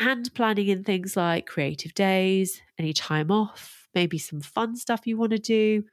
and 0.01 0.33
planning 0.35 0.69
in 0.69 0.85
things 0.85 1.19
like 1.19 1.45
creative 1.45 1.93
days, 1.93 2.63
any 2.79 2.95
time 2.95 3.31
off, 3.31 3.89
maybe 3.95 4.17
some 4.17 4.41
fun 4.41 4.75
stuff 4.75 5.07
you 5.07 5.19
want 5.19 5.33
to 5.33 5.39
do. 5.39 5.85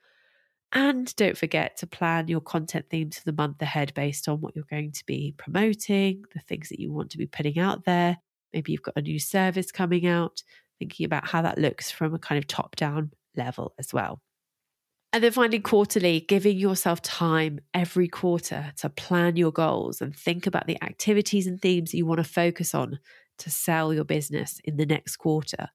And 0.72 1.14
don't 1.18 1.38
forget 1.38 1.76
to 1.80 1.86
plan 1.86 2.30
your 2.30 2.40
content 2.40 2.86
themes 2.90 3.18
for 3.18 3.26
the 3.26 3.36
month 3.36 3.62
ahead 3.62 3.94
based 3.94 4.30
on 4.30 4.40
what 4.40 4.56
you're 4.56 4.64
going 4.70 4.94
to 4.94 5.06
be 5.06 5.36
promoting, 5.38 6.24
the 6.34 6.40
things 6.40 6.70
that 6.70 6.80
you 6.80 6.94
want 6.94 7.10
to 7.10 7.18
be 7.18 7.28
putting 7.28 7.60
out 7.60 7.84
there. 7.84 8.20
Maybe 8.54 8.72
you've 8.72 8.84
got 8.84 8.96
a 8.96 9.02
new 9.02 9.20
service 9.20 9.70
coming 9.70 10.08
out 10.08 10.44
thinking 10.80 11.06
about 11.06 11.28
how 11.28 11.42
that 11.42 11.58
looks 11.58 11.92
from 11.92 12.14
a 12.14 12.20
kind 12.20 12.38
of 12.38 12.48
top 12.48 12.76
down 12.76 13.12
level 13.36 13.74
as 13.80 13.94
well. 13.94 14.22
And 15.14 15.24
then 15.24 15.32
finally, 15.32 15.60
quarterly, 15.60 16.20
giving 16.20 16.58
yourself 16.58 17.02
time 17.02 17.60
every 17.74 18.10
quarter 18.10 18.74
to 18.78 18.90
plan 18.90 19.38
your 19.38 19.52
goals 19.52 20.02
and 20.02 20.14
think 20.14 20.46
about 20.46 20.68
the 20.68 20.82
activities 20.84 21.48
and 21.48 21.62
themes 21.62 21.92
that 21.92 21.98
you 21.98 22.06
want 22.06 22.18
to 22.18 22.26
focus 22.26 22.76
on 22.76 23.00
to 23.38 23.50
sell 23.50 23.94
your 23.94 24.04
business 24.04 24.60
in 24.66 24.76
the 24.76 24.86
next 24.86 25.16
quarter. 25.16 25.70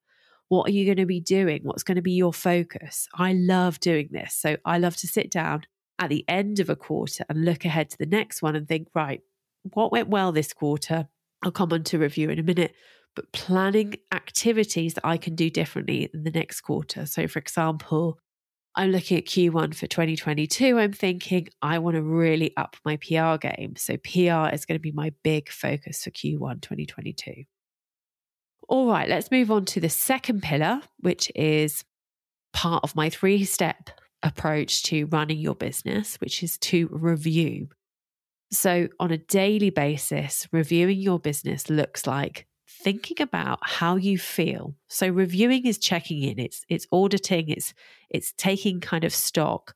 What 0.49 0.69
are 0.69 0.73
you 0.73 0.85
going 0.85 0.99
to 0.99 1.07
be 1.07 1.21
doing? 1.21 1.61
What's 1.63 1.85
going 1.85 1.97
to 1.97 2.03
be 2.03 2.13
your 2.13 2.35
focus? 2.35 3.09
I 3.15 3.33
love 3.33 3.81
doing 3.81 4.09
this. 4.11 4.35
So 4.35 4.57
I 4.65 4.79
love 4.79 4.97
to 4.97 5.07
sit 5.07 5.31
down 5.31 5.63
at 5.99 6.11
the 6.11 6.25
end 6.29 6.61
of 6.61 6.69
a 6.69 6.77
quarter 6.77 7.25
and 7.29 7.45
look 7.45 7.65
ahead 7.65 7.89
to 7.91 7.99
the 7.99 8.07
next 8.07 8.43
one 8.43 8.57
and 8.57 8.67
think, 8.69 8.89
right, 8.95 9.23
what 9.75 9.93
went 9.93 10.09
well 10.09 10.33
this 10.33 10.53
quarter? 10.53 11.09
I'll 11.43 11.51
come 11.51 11.73
on 11.73 11.85
to 11.85 11.99
review 11.99 12.31
in 12.31 12.39
a 12.39 12.43
minute, 12.43 12.75
but 13.17 13.33
planning 13.33 13.97
activities 14.13 14.95
that 14.95 15.07
I 15.07 15.17
can 15.17 15.35
do 15.35 15.51
differently 15.51 16.09
in 16.13 16.25
the 16.25 16.31
next 16.31 16.61
quarter. 16.61 17.07
So, 17.07 17.27
for 17.27 17.39
example, 17.39 18.19
I'm 18.77 18.93
looking 18.93 19.19
at 19.19 19.25
Q1 19.25 19.75
for 19.75 19.87
2022. 19.87 20.79
I'm 20.79 20.93
thinking 20.93 21.49
I 21.61 21.79
want 21.79 21.97
to 21.97 22.03
really 22.03 22.57
up 22.57 22.77
my 22.85 22.97
PR 22.97 23.37
game. 23.37 23.75
So, 23.77 23.97
PR 23.97 24.55
is 24.55 24.65
going 24.65 24.77
to 24.77 24.79
be 24.79 24.93
my 24.93 25.13
big 25.23 25.51
focus 25.51 26.05
for 26.05 26.11
Q1 26.11 26.63
2022. 26.63 27.45
All 28.69 28.87
right, 28.87 29.09
let's 29.09 29.31
move 29.33 29.51
on 29.51 29.65
to 29.67 29.81
the 29.81 29.89
second 29.89 30.43
pillar, 30.43 30.81
which 31.01 31.33
is 31.35 31.85
part 32.53 32.85
of 32.85 32.95
my 32.95 33.11
three 33.11 33.45
step 33.45 33.91
approach 34.23 34.83
to 34.85 35.07
running 35.07 35.39
your 35.39 35.55
business, 35.55 36.17
which 36.17 36.43
is 36.43 36.59
to 36.59 36.89
review. 36.93 37.69
So, 38.53 38.89
on 38.99 39.11
a 39.11 39.19
daily 39.19 39.71
basis, 39.71 40.47
reviewing 40.53 40.99
your 40.99 41.19
business 41.19 41.69
looks 41.69 42.07
like 42.07 42.47
thinking 42.83 43.21
about 43.21 43.59
how 43.63 43.97
you 43.97 44.19
feel. 44.19 44.75
So 44.89 45.09
reviewing 45.09 45.67
is 45.67 45.79
checking 45.79 46.23
in, 46.23 46.39
it's 46.39 46.65
it's 46.69 46.87
auditing, 46.93 47.49
it's 47.49 47.75
it's 48.09 48.33
taking 48.37 48.81
kind 48.81 49.05
of 49.05 49.15
stock. 49.15 49.75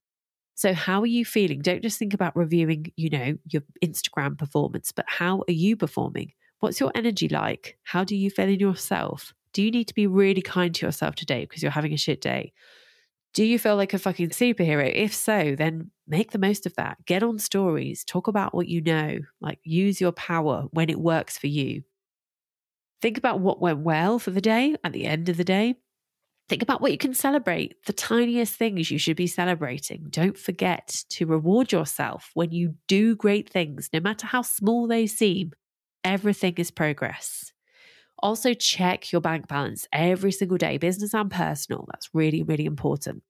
So 0.55 0.73
how 0.73 1.01
are 1.01 1.07
you 1.07 1.25
feeling? 1.25 1.61
Don't 1.61 1.83
just 1.83 1.99
think 1.99 2.15
about 2.15 2.37
reviewing, 2.37 2.93
you 2.97 3.11
know, 3.11 3.37
your 3.51 3.63
Instagram 3.85 4.39
performance, 4.39 4.93
but 4.93 5.05
how 5.09 5.43
are 5.49 5.53
you 5.53 5.77
performing? 5.77 6.33
What's 6.61 6.81
your 6.81 6.93
energy 6.95 7.29
like? 7.29 7.77
How 7.83 8.05
do 8.05 8.17
you 8.17 8.31
feel 8.31 8.49
in 8.49 8.61
yourself? 8.61 9.35
Do 9.53 9.63
you 9.63 9.71
need 9.71 9.89
to 9.89 9.95
be 9.95 10.07
really 10.07 10.43
kind 10.43 10.75
to 10.75 10.87
yourself 10.87 11.15
today 11.17 11.45
because 11.45 11.63
you're 11.63 11.73
having 11.73 11.93
a 11.93 11.99
shit 11.99 12.21
day? 12.21 12.53
Do 13.35 13.45
you 13.45 13.59
feel 13.59 13.75
like 13.75 13.93
a 13.95 13.99
fucking 13.99 14.31
superhero? 14.31 14.91
If 14.95 15.13
so, 15.13 15.57
then 15.57 15.91
make 16.07 16.31
the 16.31 16.39
most 16.39 16.67
of 16.67 16.77
that. 16.77 17.05
Get 17.05 17.25
on 17.25 17.41
stories, 17.41 18.05
talk 18.05 18.29
about 18.29 18.55
what 18.55 18.69
you 18.69 18.81
know, 18.81 19.19
like 19.41 19.59
use 19.65 20.01
your 20.01 20.13
power 20.13 20.67
when 20.71 20.89
it 20.89 21.01
works 21.01 21.37
for 21.37 21.49
you. 21.49 21.83
Think 23.05 23.19
about 23.19 23.41
what 23.41 23.61
went 23.61 23.81
well 23.81 24.19
for 24.19 24.31
the 24.31 24.41
day 24.41 24.77
at 24.83 24.95
the 24.95 25.05
end 25.05 25.29
of 25.29 25.37
the 25.37 25.45
day. 25.45 25.75
Think 26.49 26.63
about 26.63 26.81
what 26.81 26.91
you 26.91 26.97
can 26.97 27.13
celebrate, 27.13 27.85
the 27.85 27.93
tiniest 27.93 28.55
things 28.55 28.91
you 28.91 28.97
should 28.97 29.19
be 29.19 29.27
celebrating. 29.27 30.07
Don't 30.09 30.39
forget 30.39 31.05
to 31.11 31.27
reward 31.27 31.71
yourself 31.71 32.31
when 32.33 32.51
you 32.51 32.77
do 32.89 33.15
great 33.15 33.51
things, 33.51 33.91
no 33.93 34.01
matter 34.01 34.27
how 34.27 34.41
small 34.41 34.87
they 34.87 35.07
seem. 35.07 35.53
Everything 36.03 36.55
is 36.57 36.71
progress. 36.71 37.53
Also, 38.21 38.55
check 38.55 39.13
your 39.13 39.21
bank 39.21 39.49
balance 39.49 39.87
every 39.93 40.33
single 40.33 40.57
day, 40.57 40.79
business 40.79 41.13
and 41.13 41.31
personal. 41.31 41.87
That's 41.93 42.09
really, 42.15 42.43
really 42.43 42.65
important. 42.65 43.23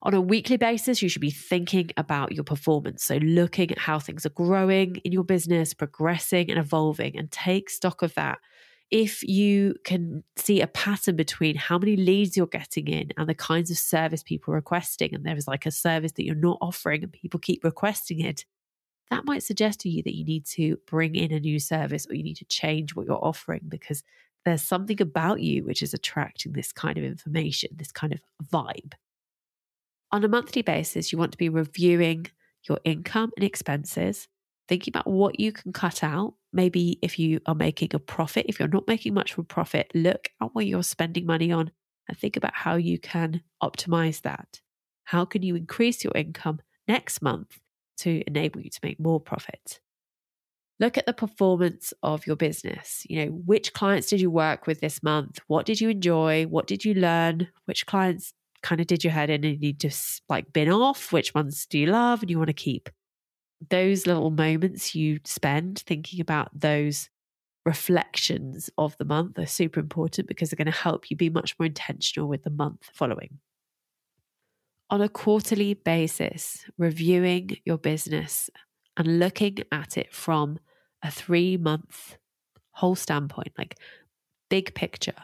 On 0.00 0.14
a 0.14 0.22
weekly 0.22 0.56
basis, 0.56 1.02
you 1.02 1.10
should 1.10 1.20
be 1.20 1.30
thinking 1.30 1.90
about 1.98 2.32
your 2.32 2.44
performance. 2.44 3.04
So, 3.04 3.18
looking 3.18 3.70
at 3.70 3.78
how 3.78 3.98
things 3.98 4.24
are 4.24 4.30
growing 4.30 4.96
in 5.04 5.12
your 5.12 5.24
business, 5.24 5.74
progressing 5.74 6.48
and 6.48 6.58
evolving, 6.58 7.18
and 7.18 7.30
take 7.30 7.68
stock 7.68 8.00
of 8.00 8.14
that 8.14 8.38
if 8.90 9.22
you 9.22 9.76
can 9.84 10.24
see 10.36 10.60
a 10.60 10.66
pattern 10.66 11.16
between 11.16 11.54
how 11.54 11.78
many 11.78 11.96
leads 11.96 12.36
you're 12.36 12.46
getting 12.46 12.88
in 12.88 13.10
and 13.16 13.28
the 13.28 13.34
kinds 13.34 13.70
of 13.70 13.78
service 13.78 14.22
people 14.22 14.52
are 14.52 14.56
requesting, 14.56 15.14
and 15.14 15.24
there 15.24 15.36
is 15.36 15.46
like 15.46 15.66
a 15.66 15.70
service 15.70 16.12
that 16.12 16.24
you're 16.24 16.34
not 16.34 16.58
offering 16.60 17.02
and 17.02 17.12
people 17.12 17.38
keep 17.38 17.62
requesting 17.62 18.20
it, 18.20 18.44
that 19.10 19.24
might 19.24 19.42
suggest 19.42 19.80
to 19.80 19.88
you 19.88 20.02
that 20.02 20.16
you 20.16 20.24
need 20.24 20.46
to 20.46 20.76
bring 20.86 21.14
in 21.14 21.32
a 21.32 21.40
new 21.40 21.58
service 21.58 22.06
or 22.08 22.14
you 22.14 22.22
need 22.22 22.36
to 22.36 22.44
change 22.44 22.94
what 22.94 23.06
you're 23.06 23.24
offering 23.24 23.62
because 23.68 24.02
there's 24.44 24.62
something 24.62 25.00
about 25.02 25.40
you 25.40 25.64
which 25.64 25.82
is 25.82 25.92
attracting 25.92 26.52
this 26.52 26.72
kind 26.72 26.96
of 26.96 27.04
information, 27.04 27.70
this 27.76 27.92
kind 27.92 28.12
of 28.12 28.20
vibe. 28.44 28.92
On 30.12 30.24
a 30.24 30.28
monthly 30.28 30.62
basis, 30.62 31.12
you 31.12 31.18
want 31.18 31.32
to 31.32 31.38
be 31.38 31.48
reviewing 31.48 32.26
your 32.68 32.78
income 32.84 33.30
and 33.36 33.44
expenses 33.44 34.28
thinking 34.68 34.92
about 34.92 35.06
what 35.06 35.38
you 35.38 35.52
can 35.52 35.72
cut 35.72 36.02
out. 36.02 36.34
Maybe 36.52 36.98
if 37.02 37.18
you 37.18 37.40
are 37.46 37.54
making 37.54 37.90
a 37.94 37.98
profit, 37.98 38.46
if 38.48 38.58
you're 38.58 38.68
not 38.68 38.88
making 38.88 39.14
much 39.14 39.32
of 39.32 39.38
a 39.38 39.44
profit, 39.44 39.90
look 39.94 40.28
at 40.40 40.50
what 40.52 40.66
you're 40.66 40.82
spending 40.82 41.26
money 41.26 41.52
on 41.52 41.70
and 42.08 42.18
think 42.18 42.36
about 42.36 42.54
how 42.54 42.74
you 42.74 42.98
can 42.98 43.42
optimize 43.62 44.22
that. 44.22 44.60
How 45.04 45.24
can 45.24 45.42
you 45.42 45.54
increase 45.54 46.02
your 46.02 46.12
income 46.14 46.60
next 46.88 47.22
month 47.22 47.58
to 47.98 48.22
enable 48.26 48.60
you 48.60 48.70
to 48.70 48.80
make 48.82 48.98
more 48.98 49.20
profit? 49.20 49.80
Look 50.80 50.96
at 50.96 51.06
the 51.06 51.12
performance 51.12 51.92
of 52.02 52.26
your 52.26 52.36
business. 52.36 53.06
You 53.08 53.26
know, 53.26 53.32
which 53.32 53.72
clients 53.74 54.08
did 54.08 54.20
you 54.20 54.30
work 54.30 54.66
with 54.66 54.80
this 54.80 55.02
month? 55.02 55.38
What 55.46 55.66
did 55.66 55.80
you 55.80 55.90
enjoy? 55.90 56.46
What 56.46 56.66
did 56.66 56.84
you 56.84 56.94
learn? 56.94 57.48
Which 57.66 57.86
clients 57.86 58.32
kind 58.62 58.80
of 58.80 58.86
did 58.86 59.04
your 59.04 59.12
head 59.12 59.30
in 59.30 59.44
and 59.44 59.62
you 59.62 59.72
just 59.72 60.22
like 60.28 60.52
bin 60.52 60.70
off? 60.70 61.12
Which 61.12 61.34
ones 61.34 61.66
do 61.66 61.78
you 61.78 61.86
love 61.86 62.22
and 62.22 62.30
you 62.30 62.38
want 62.38 62.48
to 62.48 62.54
keep? 62.54 62.88
Those 63.68 64.06
little 64.06 64.30
moments 64.30 64.94
you 64.94 65.20
spend 65.24 65.80
thinking 65.80 66.20
about 66.20 66.48
those 66.58 67.10
reflections 67.66 68.70
of 68.78 68.96
the 68.96 69.04
month 69.04 69.38
are 69.38 69.46
super 69.46 69.80
important 69.80 70.26
because 70.26 70.50
they're 70.50 70.56
going 70.56 70.72
to 70.72 70.78
help 70.78 71.10
you 71.10 71.16
be 71.16 71.28
much 71.28 71.58
more 71.58 71.66
intentional 71.66 72.28
with 72.28 72.42
the 72.42 72.50
month 72.50 72.88
following. 72.92 73.38
On 74.88 75.00
a 75.00 75.08
quarterly 75.08 75.74
basis, 75.74 76.64
reviewing 76.78 77.58
your 77.64 77.78
business 77.78 78.50
and 78.96 79.18
looking 79.18 79.58
at 79.70 79.96
it 79.96 80.12
from 80.12 80.58
a 81.02 81.10
three 81.10 81.56
month 81.56 82.16
whole 82.72 82.94
standpoint, 82.94 83.52
like 83.58 83.78
big 84.48 84.74
picture. 84.74 85.14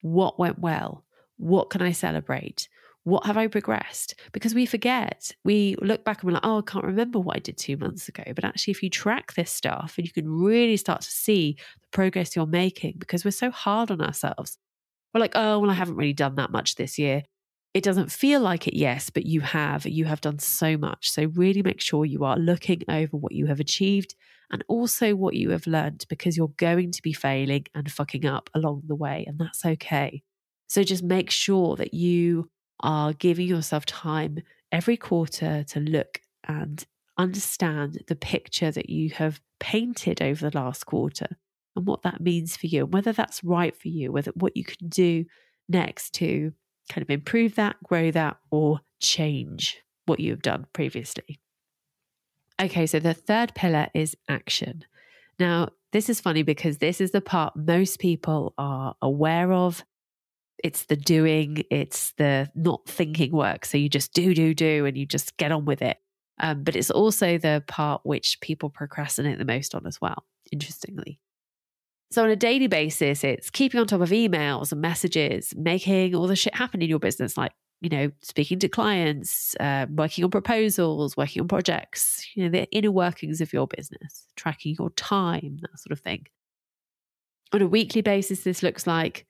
What 0.00 0.38
went 0.38 0.58
well? 0.58 1.04
What 1.36 1.70
can 1.70 1.82
I 1.82 1.92
celebrate? 1.92 2.68
What 3.06 3.24
have 3.24 3.36
I 3.36 3.46
progressed? 3.46 4.16
Because 4.32 4.52
we 4.52 4.66
forget, 4.66 5.30
we 5.44 5.76
look 5.80 6.04
back 6.04 6.22
and 6.22 6.26
we're 6.26 6.34
like, 6.34 6.44
oh, 6.44 6.58
I 6.58 6.62
can't 6.62 6.84
remember 6.84 7.20
what 7.20 7.36
I 7.36 7.38
did 7.38 7.56
two 7.56 7.76
months 7.76 8.08
ago. 8.08 8.24
But 8.34 8.44
actually, 8.44 8.72
if 8.72 8.82
you 8.82 8.90
track 8.90 9.34
this 9.34 9.48
stuff 9.48 9.94
and 9.96 10.04
you 10.04 10.12
can 10.12 10.28
really 10.28 10.76
start 10.76 11.02
to 11.02 11.10
see 11.10 11.56
the 11.80 11.88
progress 11.92 12.34
you're 12.34 12.46
making, 12.46 12.96
because 12.98 13.24
we're 13.24 13.30
so 13.30 13.52
hard 13.52 13.92
on 13.92 14.00
ourselves. 14.00 14.58
We're 15.14 15.20
like, 15.20 15.36
oh, 15.36 15.60
well, 15.60 15.70
I 15.70 15.74
haven't 15.74 15.94
really 15.94 16.14
done 16.14 16.34
that 16.34 16.50
much 16.50 16.74
this 16.74 16.98
year. 16.98 17.22
It 17.74 17.84
doesn't 17.84 18.10
feel 18.10 18.40
like 18.40 18.66
it, 18.66 18.74
yes, 18.74 19.08
but 19.08 19.24
you 19.24 19.40
have. 19.40 19.86
You 19.86 20.06
have 20.06 20.20
done 20.20 20.40
so 20.40 20.76
much. 20.76 21.08
So, 21.08 21.26
really 21.26 21.62
make 21.62 21.80
sure 21.80 22.04
you 22.04 22.24
are 22.24 22.36
looking 22.36 22.82
over 22.88 23.16
what 23.16 23.30
you 23.30 23.46
have 23.46 23.60
achieved 23.60 24.16
and 24.50 24.64
also 24.66 25.14
what 25.14 25.36
you 25.36 25.50
have 25.50 25.68
learned 25.68 26.06
because 26.08 26.36
you're 26.36 26.54
going 26.56 26.90
to 26.90 27.02
be 27.02 27.12
failing 27.12 27.66
and 27.72 27.88
fucking 27.88 28.26
up 28.26 28.50
along 28.52 28.82
the 28.88 28.96
way, 28.96 29.24
and 29.28 29.38
that's 29.38 29.64
okay. 29.64 30.24
So, 30.66 30.82
just 30.82 31.04
make 31.04 31.30
sure 31.30 31.76
that 31.76 31.94
you 31.94 32.50
are 32.80 33.12
giving 33.12 33.46
yourself 33.46 33.86
time 33.86 34.42
every 34.72 34.96
quarter 34.96 35.64
to 35.64 35.80
look 35.80 36.20
and 36.46 36.84
understand 37.18 38.02
the 38.08 38.16
picture 38.16 38.70
that 38.70 38.90
you 38.90 39.10
have 39.10 39.40
painted 39.58 40.20
over 40.20 40.48
the 40.48 40.58
last 40.58 40.84
quarter 40.84 41.38
and 41.74 41.86
what 41.86 42.02
that 42.02 42.20
means 42.20 42.56
for 42.56 42.66
you 42.66 42.84
and 42.84 42.92
whether 42.92 43.12
that's 43.12 43.42
right 43.42 43.76
for 43.76 43.88
you, 43.88 44.12
whether 44.12 44.30
what 44.32 44.56
you 44.56 44.64
can 44.64 44.88
do 44.88 45.24
next 45.68 46.10
to 46.14 46.52
kind 46.90 47.02
of 47.02 47.10
improve 47.10 47.54
that, 47.56 47.76
grow 47.82 48.10
that, 48.10 48.36
or 48.50 48.80
change 49.00 49.78
what 50.06 50.20
you 50.20 50.30
have 50.30 50.42
done 50.42 50.66
previously. 50.72 51.40
Okay, 52.60 52.86
so 52.86 52.98
the 52.98 53.14
third 53.14 53.54
pillar 53.54 53.88
is 53.94 54.16
action. 54.28 54.84
Now, 55.38 55.70
this 55.92 56.08
is 56.08 56.20
funny 56.20 56.42
because 56.42 56.78
this 56.78 57.00
is 57.00 57.10
the 57.10 57.20
part 57.20 57.56
most 57.56 57.98
people 57.98 58.54
are 58.56 58.94
aware 59.02 59.52
of 59.52 59.84
it's 60.62 60.84
the 60.84 60.96
doing, 60.96 61.64
it's 61.70 62.12
the 62.12 62.50
not 62.54 62.86
thinking 62.86 63.32
work. 63.32 63.64
So 63.64 63.78
you 63.78 63.88
just 63.88 64.12
do, 64.12 64.34
do, 64.34 64.54
do, 64.54 64.86
and 64.86 64.96
you 64.96 65.06
just 65.06 65.36
get 65.36 65.52
on 65.52 65.64
with 65.64 65.82
it. 65.82 65.98
Um, 66.38 66.64
but 66.64 66.76
it's 66.76 66.90
also 66.90 67.38
the 67.38 67.64
part 67.66 68.02
which 68.04 68.40
people 68.40 68.68
procrastinate 68.68 69.38
the 69.38 69.44
most 69.44 69.74
on 69.74 69.86
as 69.86 70.00
well, 70.00 70.24
interestingly. 70.52 71.18
So, 72.10 72.22
on 72.22 72.30
a 72.30 72.36
daily 72.36 72.66
basis, 72.66 73.24
it's 73.24 73.50
keeping 73.50 73.80
on 73.80 73.86
top 73.86 74.00
of 74.00 74.10
emails 74.10 74.70
and 74.70 74.80
messages, 74.80 75.52
making 75.56 76.14
all 76.14 76.26
the 76.26 76.36
shit 76.36 76.54
happen 76.54 76.82
in 76.82 76.88
your 76.88 76.98
business, 76.98 77.36
like, 77.36 77.52
you 77.80 77.88
know, 77.88 78.10
speaking 78.22 78.58
to 78.60 78.68
clients, 78.68 79.56
uh, 79.58 79.86
working 79.90 80.24
on 80.24 80.30
proposals, 80.30 81.16
working 81.16 81.42
on 81.42 81.48
projects, 81.48 82.26
you 82.34 82.44
know, 82.44 82.50
the 82.50 82.70
inner 82.70 82.92
workings 82.92 83.40
of 83.40 83.52
your 83.52 83.66
business, 83.66 84.28
tracking 84.36 84.76
your 84.78 84.90
time, 84.90 85.58
that 85.62 85.78
sort 85.78 85.92
of 85.92 86.00
thing. 86.00 86.26
On 87.52 87.62
a 87.62 87.66
weekly 87.66 88.02
basis, 88.02 88.44
this 88.44 88.62
looks 88.62 88.86
like 88.86 89.26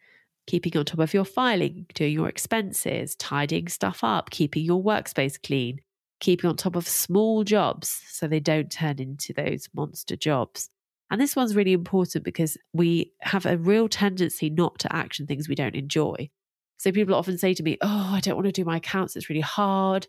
keeping 0.47 0.77
on 0.77 0.85
top 0.85 1.01
of 1.01 1.15
your 1.15 1.25
filing, 1.25 1.87
doing 1.95 2.13
your 2.13 2.29
expenses, 2.29 3.17
tidying 3.17 3.69
stuff 3.69 4.05
up, 4.05 4.31
keeping 4.31 4.65
your 4.65 4.83
workspace 4.83 5.41
clean, 5.43 5.81
keeping 6.21 6.49
on 6.49 6.57
top 6.57 6.77
of 6.77 6.89
small 6.89 7.45
jobs 7.45 8.01
so 8.09 8.27
they 8.27 8.41
don't 8.41 8.71
turn 8.71 8.99
into 8.99 9.33
those 9.33 9.69
monster 9.75 10.17
jobs. 10.17 10.71
And 11.11 11.21
this 11.21 11.37
one's 11.37 11.55
really 11.55 11.73
important 11.73 12.25
because 12.25 12.57
we 12.73 13.13
have 13.21 13.47
a 13.47 13.57
real 13.57 13.89
tendency 13.89 14.51
not 14.51 14.79
to 14.81 14.95
action 14.95 15.27
things 15.27 15.49
we 15.49 15.55
don't 15.55 15.77
enjoy. 15.77 16.31
So 16.79 16.93
people 16.93 17.15
often 17.15 17.39
say 17.39 17.55
to 17.55 17.63
me, 17.63 17.79
"Oh, 17.81 18.11
I 18.15 18.21
don't 18.21 18.35
want 18.35 18.47
to 18.47 18.53
do 18.53 18.65
my 18.65 18.79
accounts. 18.79 19.17
It's 19.17 19.31
really 19.31 19.41
hard. 19.41 20.07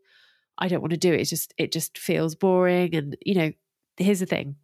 I 0.58 0.67
don't 0.67 0.82
want 0.82 0.91
to 0.91 0.98
do 0.98 1.13
it. 1.13 1.25
Just 1.25 1.53
it 1.58 1.72
just 1.72 1.98
feels 1.98 2.36
boring." 2.36 2.96
And 2.96 3.15
you 3.25 3.36
know, 3.36 3.51
here's 3.98 4.20
the 4.20 4.25
thing: 4.25 4.56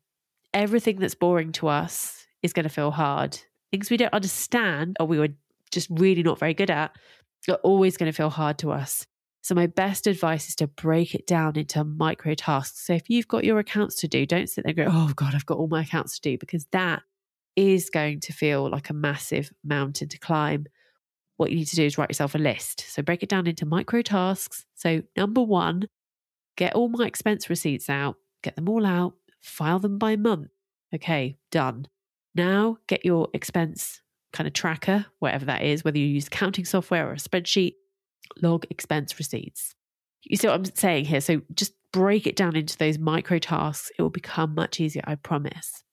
everything 0.53 0.99
that's 0.99 1.15
boring 1.15 1.51
to 1.53 1.67
us 1.67 2.25
is 2.41 2.53
going 2.53 2.63
to 2.63 2.69
feel 2.69 2.91
hard. 2.91 3.39
Things 3.71 3.89
we 3.89 3.97
don't 3.97 4.13
understand 4.13 4.97
or 4.99 5.05
we 5.05 5.19
were 5.19 5.29
just 5.73 5.89
really 5.91 6.23
not 6.23 6.39
very 6.39 6.53
good 6.53 6.71
at 6.71 6.95
are 7.49 7.55
always 7.55 7.97
going 7.97 8.11
to 8.11 8.15
feel 8.15 8.29
hard 8.29 8.57
to 8.59 8.71
us. 8.71 9.05
So, 9.41 9.55
my 9.55 9.67
best 9.67 10.07
advice 10.07 10.47
is 10.47 10.55
to 10.55 10.67
break 10.67 11.13
it 11.13 11.27
down 11.27 11.57
into 11.57 11.83
micro 11.83 12.33
tasks. 12.33 12.85
So, 12.85 12.93
if 12.93 13.09
you've 13.09 13.27
got 13.27 13.43
your 13.43 13.59
accounts 13.59 13.95
to 13.95 14.07
do, 14.07 14.25
don't 14.25 14.47
sit 14.49 14.63
there 14.63 14.73
and 14.75 14.77
go, 14.77 14.87
oh 14.89 15.11
God, 15.15 15.35
I've 15.35 15.45
got 15.45 15.57
all 15.57 15.67
my 15.67 15.81
accounts 15.81 16.17
to 16.19 16.29
do, 16.29 16.37
because 16.37 16.65
that 16.71 17.01
is 17.57 17.89
going 17.89 18.21
to 18.21 18.33
feel 18.33 18.69
like 18.69 18.89
a 18.89 18.93
massive 18.93 19.51
mountain 19.63 20.07
to 20.09 20.17
climb. 20.17 20.65
What 21.35 21.51
you 21.51 21.57
need 21.57 21.67
to 21.67 21.75
do 21.75 21.83
is 21.83 21.97
write 21.97 22.09
yourself 22.09 22.35
a 22.35 22.37
list. 22.37 22.85
So, 22.87 23.01
break 23.01 23.21
it 23.21 23.27
down 23.27 23.47
into 23.47 23.65
micro 23.65 24.01
tasks. 24.01 24.65
So, 24.75 25.01
number 25.17 25.41
one, 25.41 25.89
get 26.55 26.73
all 26.73 26.87
my 26.87 27.05
expense 27.05 27.49
receipts 27.49 27.89
out, 27.89 28.15
get 28.43 28.55
them 28.55 28.69
all 28.69 28.85
out, 28.85 29.15
file 29.41 29.79
them 29.79 29.97
by 29.97 30.15
month. 30.15 30.51
Okay, 30.95 31.37
done. 31.51 31.87
Now, 32.33 32.77
get 32.87 33.03
your 33.03 33.27
expense 33.33 34.02
kind 34.33 34.47
of 34.47 34.53
tracker, 34.53 35.05
whatever 35.19 35.45
that 35.45 35.61
is, 35.61 35.83
whether 35.83 35.97
you 35.97 36.07
use 36.07 36.27
accounting 36.27 36.65
software 36.65 37.07
or 37.07 37.13
a 37.13 37.17
spreadsheet 37.17 37.75
log 38.41 38.65
expense 38.69 39.17
receipts. 39.17 39.75
You 40.23 40.37
see 40.37 40.47
what 40.47 40.55
I'm 40.55 40.65
saying 40.65 41.05
here? 41.05 41.21
So 41.21 41.41
just 41.53 41.73
break 41.91 42.27
it 42.27 42.35
down 42.35 42.55
into 42.55 42.77
those 42.77 42.97
micro 42.97 43.39
tasks. 43.39 43.91
It 43.97 44.01
will 44.01 44.09
become 44.09 44.55
much 44.55 44.79
easier, 44.79 45.03
I 45.05 45.15
promise. 45.15 45.83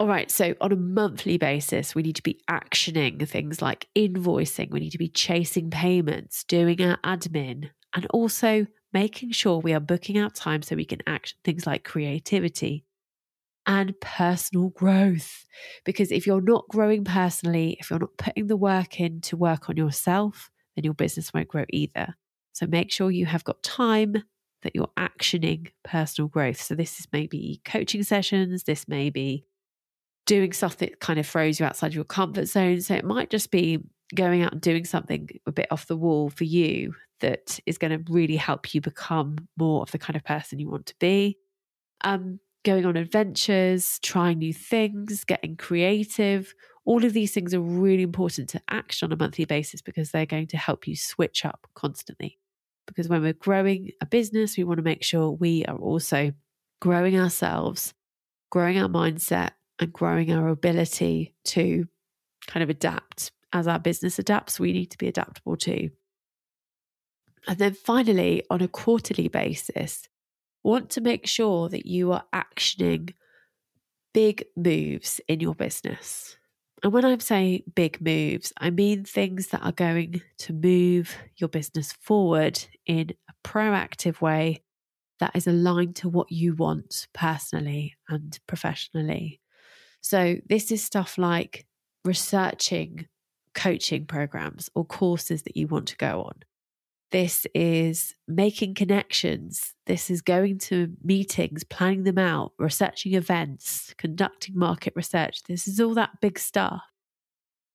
All 0.00 0.08
right, 0.08 0.30
so 0.30 0.54
on 0.60 0.72
a 0.72 0.76
monthly 0.76 1.38
basis, 1.38 1.94
we 1.94 2.02
need 2.02 2.16
to 2.16 2.22
be 2.22 2.40
actioning 2.50 3.26
things 3.28 3.62
like 3.62 3.86
invoicing, 3.96 4.70
we 4.70 4.80
need 4.80 4.90
to 4.90 4.98
be 4.98 5.08
chasing 5.08 5.70
payments, 5.70 6.42
doing 6.44 6.82
our 6.82 6.98
admin, 6.98 7.70
and 7.94 8.06
also 8.10 8.66
making 8.92 9.30
sure 9.30 9.58
we 9.58 9.72
are 9.72 9.80
booking 9.80 10.18
out 10.18 10.34
time 10.34 10.62
so 10.62 10.74
we 10.74 10.84
can 10.84 11.00
action 11.06 11.38
things 11.44 11.64
like 11.64 11.84
creativity 11.84 12.84
and 13.66 13.98
personal 14.00 14.68
growth. 14.70 15.46
Because 15.84 16.12
if 16.12 16.26
you're 16.26 16.40
not 16.40 16.68
growing 16.68 17.04
personally, 17.04 17.76
if 17.80 17.90
you're 17.90 17.98
not 17.98 18.16
putting 18.18 18.46
the 18.46 18.56
work 18.56 19.00
in 19.00 19.20
to 19.22 19.36
work 19.36 19.68
on 19.68 19.76
yourself, 19.76 20.50
then 20.76 20.84
your 20.84 20.94
business 20.94 21.32
won't 21.32 21.48
grow 21.48 21.64
either. 21.70 22.14
So 22.52 22.66
make 22.66 22.92
sure 22.92 23.10
you 23.10 23.26
have 23.26 23.44
got 23.44 23.62
time 23.62 24.22
that 24.62 24.74
you're 24.74 24.90
actioning 24.98 25.70
personal 25.82 26.28
growth. 26.28 26.60
So 26.60 26.74
this 26.74 26.98
is 26.98 27.06
maybe 27.12 27.60
coaching 27.64 28.02
sessions, 28.02 28.64
this 28.64 28.88
may 28.88 29.10
be 29.10 29.44
doing 30.26 30.52
stuff 30.52 30.78
that 30.78 31.00
kind 31.00 31.18
of 31.18 31.26
throws 31.26 31.60
you 31.60 31.66
outside 31.66 31.94
your 31.94 32.04
comfort 32.04 32.46
zone. 32.46 32.80
So 32.80 32.94
it 32.94 33.04
might 33.04 33.30
just 33.30 33.50
be 33.50 33.78
going 34.14 34.42
out 34.42 34.52
and 34.52 34.60
doing 34.60 34.84
something 34.84 35.28
a 35.46 35.52
bit 35.52 35.66
off 35.70 35.86
the 35.86 35.96
wall 35.96 36.30
for 36.30 36.44
you 36.44 36.94
that 37.20 37.58
is 37.66 37.78
going 37.78 37.90
to 37.90 38.12
really 38.12 38.36
help 38.36 38.74
you 38.74 38.80
become 38.80 39.36
more 39.58 39.82
of 39.82 39.90
the 39.90 39.98
kind 39.98 40.16
of 40.16 40.24
person 40.24 40.58
you 40.58 40.68
want 40.68 40.86
to 40.86 40.94
be. 40.98 41.38
Um, 42.02 42.40
going 42.64 42.86
on 42.86 42.96
adventures, 42.96 43.98
trying 44.02 44.38
new 44.38 44.52
things, 44.52 45.24
getting 45.24 45.56
creative, 45.56 46.54
all 46.84 47.04
of 47.04 47.12
these 47.12 47.32
things 47.32 47.54
are 47.54 47.60
really 47.60 48.02
important 48.02 48.48
to 48.50 48.62
action 48.68 49.06
on 49.06 49.12
a 49.12 49.16
monthly 49.16 49.44
basis 49.44 49.80
because 49.80 50.10
they're 50.10 50.26
going 50.26 50.46
to 50.48 50.56
help 50.56 50.86
you 50.86 50.96
switch 50.96 51.44
up 51.44 51.66
constantly. 51.74 52.38
Because 52.86 53.08
when 53.08 53.22
we're 53.22 53.32
growing 53.32 53.90
a 54.00 54.06
business, 54.06 54.56
we 54.56 54.64
want 54.64 54.78
to 54.78 54.84
make 54.84 55.02
sure 55.02 55.30
we 55.30 55.64
are 55.64 55.76
also 55.76 56.32
growing 56.80 57.18
ourselves, 57.18 57.94
growing 58.50 58.78
our 58.78 58.88
mindset, 58.88 59.52
and 59.78 59.92
growing 59.92 60.32
our 60.32 60.48
ability 60.48 61.34
to 61.44 61.86
kind 62.46 62.62
of 62.62 62.68
adapt. 62.68 63.32
As 63.52 63.66
our 63.66 63.78
business 63.78 64.18
adapts, 64.18 64.60
we 64.60 64.72
need 64.72 64.90
to 64.90 64.98
be 64.98 65.08
adaptable 65.08 65.56
too. 65.56 65.90
And 67.46 67.58
then 67.58 67.74
finally, 67.74 68.42
on 68.50 68.60
a 68.60 68.68
quarterly 68.68 69.28
basis, 69.28 70.08
want 70.64 70.90
to 70.90 71.00
make 71.00 71.26
sure 71.26 71.68
that 71.68 71.86
you 71.86 72.10
are 72.12 72.24
actioning 72.34 73.14
big 74.12 74.44
moves 74.56 75.20
in 75.28 75.40
your 75.40 75.54
business. 75.54 76.36
And 76.82 76.92
when 76.92 77.04
I'm 77.04 77.20
saying 77.20 77.62
big 77.74 78.00
moves, 78.00 78.52
I 78.58 78.70
mean 78.70 79.04
things 79.04 79.48
that 79.48 79.62
are 79.62 79.72
going 79.72 80.22
to 80.38 80.52
move 80.52 81.16
your 81.36 81.48
business 81.48 81.92
forward 81.92 82.64
in 82.86 83.12
a 83.28 83.48
proactive 83.48 84.20
way 84.20 84.62
that 85.20 85.32
is 85.34 85.46
aligned 85.46 85.96
to 85.96 86.08
what 86.08 86.30
you 86.30 86.54
want 86.54 87.06
personally 87.14 87.94
and 88.08 88.38
professionally. 88.46 89.40
So, 90.00 90.36
this 90.46 90.70
is 90.70 90.84
stuff 90.84 91.16
like 91.16 91.66
researching 92.04 93.06
coaching 93.54 94.04
programs 94.04 94.68
or 94.74 94.84
courses 94.84 95.44
that 95.44 95.56
you 95.56 95.66
want 95.66 95.88
to 95.88 95.96
go 95.96 96.22
on. 96.22 96.34
This 97.14 97.46
is 97.54 98.12
making 98.26 98.74
connections. 98.74 99.74
This 99.86 100.10
is 100.10 100.20
going 100.20 100.58
to 100.58 100.96
meetings, 101.00 101.62
planning 101.62 102.02
them 102.02 102.18
out, 102.18 102.54
researching 102.58 103.14
events, 103.14 103.94
conducting 103.98 104.58
market 104.58 104.94
research. 104.96 105.44
This 105.44 105.68
is 105.68 105.78
all 105.78 105.94
that 105.94 106.20
big 106.20 106.40
stuff 106.40 106.82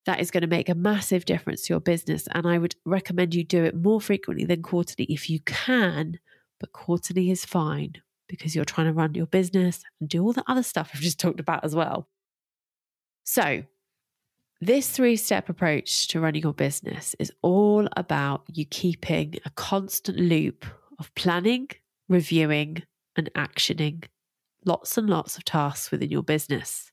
that 0.06 0.20
is 0.20 0.30
going 0.30 0.42
to 0.42 0.48
make 0.48 0.68
a 0.68 0.76
massive 0.76 1.24
difference 1.24 1.62
to 1.62 1.74
your 1.74 1.80
business. 1.80 2.28
And 2.34 2.46
I 2.46 2.58
would 2.58 2.76
recommend 2.84 3.34
you 3.34 3.46
do 3.46 3.64
it 3.64 3.78
more 3.78 4.02
frequently 4.02 4.44
than 4.44 4.62
quarterly 4.62 5.06
if 5.06 5.30
you 5.30 5.40
can, 5.46 6.20
but 6.60 6.74
quarterly 6.74 7.32
is 7.32 7.46
fine 7.46 7.94
because 8.28 8.58
you're 8.58 8.66
trying 8.66 8.88
to 8.88 8.94
run 8.94 9.16
your 9.16 9.28
business 9.28 9.82
and 10.02 10.10
do 10.10 10.22
all 10.22 10.34
the 10.34 10.44
other 10.50 10.64
stuff 10.64 10.92
I've 10.94 11.00
just 11.00 11.18
talked 11.18 11.40
about 11.40 11.64
as 11.64 11.74
well. 11.74 12.10
So, 13.24 13.64
this 14.62 14.90
three 14.90 15.16
step 15.16 15.48
approach 15.48 16.08
to 16.10 16.20
running 16.20 16.44
your 16.44 16.54
business 16.54 17.16
is 17.18 17.32
all 17.42 17.88
about 17.96 18.44
you 18.52 18.66
keeping 18.66 19.36
a 19.46 19.50
constant 19.52 20.20
loop 20.20 20.66
of 21.00 21.14
planning, 21.16 21.70
reviewing, 22.10 22.84
and 23.16 23.30
actioning 23.36 24.04
lots 24.66 24.98
and 24.98 25.10
lots 25.10 25.38
of 25.38 25.46
tasks 25.46 25.92
within 25.92 26.12
your 26.12 26.24
business. 26.24 26.92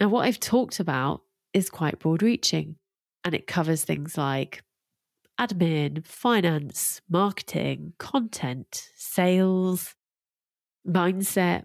Now, 0.00 0.08
what 0.08 0.26
I've 0.26 0.40
talked 0.40 0.78
about 0.78 1.22
is 1.52 1.70
quite 1.70 1.98
broad 1.98 2.22
reaching 2.22 2.76
and 3.24 3.34
it 3.34 3.46
covers 3.46 3.84
things 3.84 4.16
like 4.16 4.62
admin, 5.40 6.06
finance, 6.06 7.00
marketing, 7.08 7.94
content, 7.98 8.88
sales, 8.96 9.94
mindset. 10.86 11.64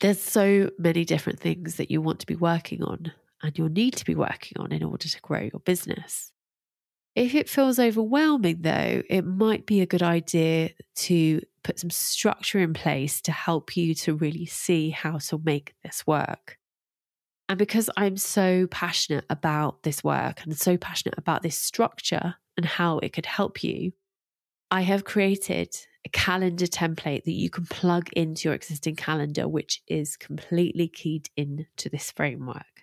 There's 0.00 0.20
so 0.20 0.70
many 0.78 1.04
different 1.04 1.40
things 1.40 1.76
that 1.76 1.90
you 1.90 2.00
want 2.00 2.20
to 2.20 2.26
be 2.26 2.36
working 2.36 2.84
on 2.84 3.12
and 3.42 3.56
you'll 3.56 3.68
need 3.68 3.94
to 3.94 4.04
be 4.04 4.14
working 4.14 4.58
on 4.58 4.72
in 4.72 4.82
order 4.82 5.08
to 5.08 5.20
grow 5.20 5.40
your 5.40 5.60
business. 5.64 6.32
If 7.14 7.34
it 7.34 7.48
feels 7.48 7.78
overwhelming, 7.78 8.58
though, 8.60 9.02
it 9.08 9.24
might 9.24 9.66
be 9.66 9.80
a 9.80 9.86
good 9.86 10.02
idea 10.02 10.70
to 10.96 11.40
put 11.64 11.78
some 11.80 11.90
structure 11.90 12.60
in 12.60 12.74
place 12.74 13.20
to 13.22 13.32
help 13.32 13.76
you 13.76 13.94
to 13.94 14.14
really 14.14 14.46
see 14.46 14.90
how 14.90 15.18
to 15.18 15.40
make 15.42 15.74
this 15.82 16.06
work. 16.06 16.58
And 17.48 17.58
because 17.58 17.90
I'm 17.96 18.16
so 18.16 18.66
passionate 18.70 19.24
about 19.30 19.82
this 19.82 20.04
work 20.04 20.42
and 20.44 20.56
so 20.56 20.76
passionate 20.76 21.18
about 21.18 21.42
this 21.42 21.58
structure 21.58 22.36
and 22.56 22.66
how 22.66 22.98
it 22.98 23.12
could 23.12 23.26
help 23.26 23.64
you, 23.64 23.92
I 24.70 24.82
have 24.82 25.04
created 25.04 25.74
a 26.04 26.10
calendar 26.10 26.66
template 26.66 27.24
that 27.24 27.32
you 27.32 27.50
can 27.50 27.64
plug 27.66 28.10
into 28.12 28.48
your 28.48 28.54
existing 28.54 28.96
calendar, 28.96 29.48
which 29.48 29.82
is 29.88 30.16
completely 30.16 30.88
keyed 30.88 31.30
into 31.36 31.88
this 31.88 32.10
framework. 32.10 32.77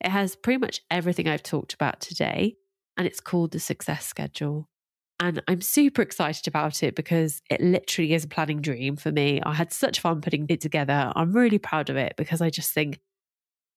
It 0.00 0.10
has 0.10 0.36
pretty 0.36 0.58
much 0.58 0.82
everything 0.90 1.28
I've 1.28 1.42
talked 1.42 1.74
about 1.74 2.00
today, 2.00 2.56
and 2.96 3.06
it's 3.06 3.20
called 3.20 3.52
the 3.52 3.60
Success 3.60 4.06
Schedule. 4.06 4.68
And 5.18 5.42
I'm 5.48 5.62
super 5.62 6.02
excited 6.02 6.46
about 6.46 6.82
it 6.82 6.94
because 6.94 7.40
it 7.48 7.60
literally 7.62 8.12
is 8.12 8.24
a 8.24 8.28
planning 8.28 8.60
dream 8.60 8.96
for 8.96 9.10
me. 9.10 9.40
I 9.42 9.54
had 9.54 9.72
such 9.72 10.00
fun 10.00 10.20
putting 10.20 10.44
it 10.50 10.60
together. 10.60 11.12
I'm 11.16 11.32
really 11.32 11.58
proud 11.58 11.88
of 11.88 11.96
it 11.96 12.14
because 12.18 12.42
I 12.42 12.50
just 12.50 12.72
think, 12.72 13.00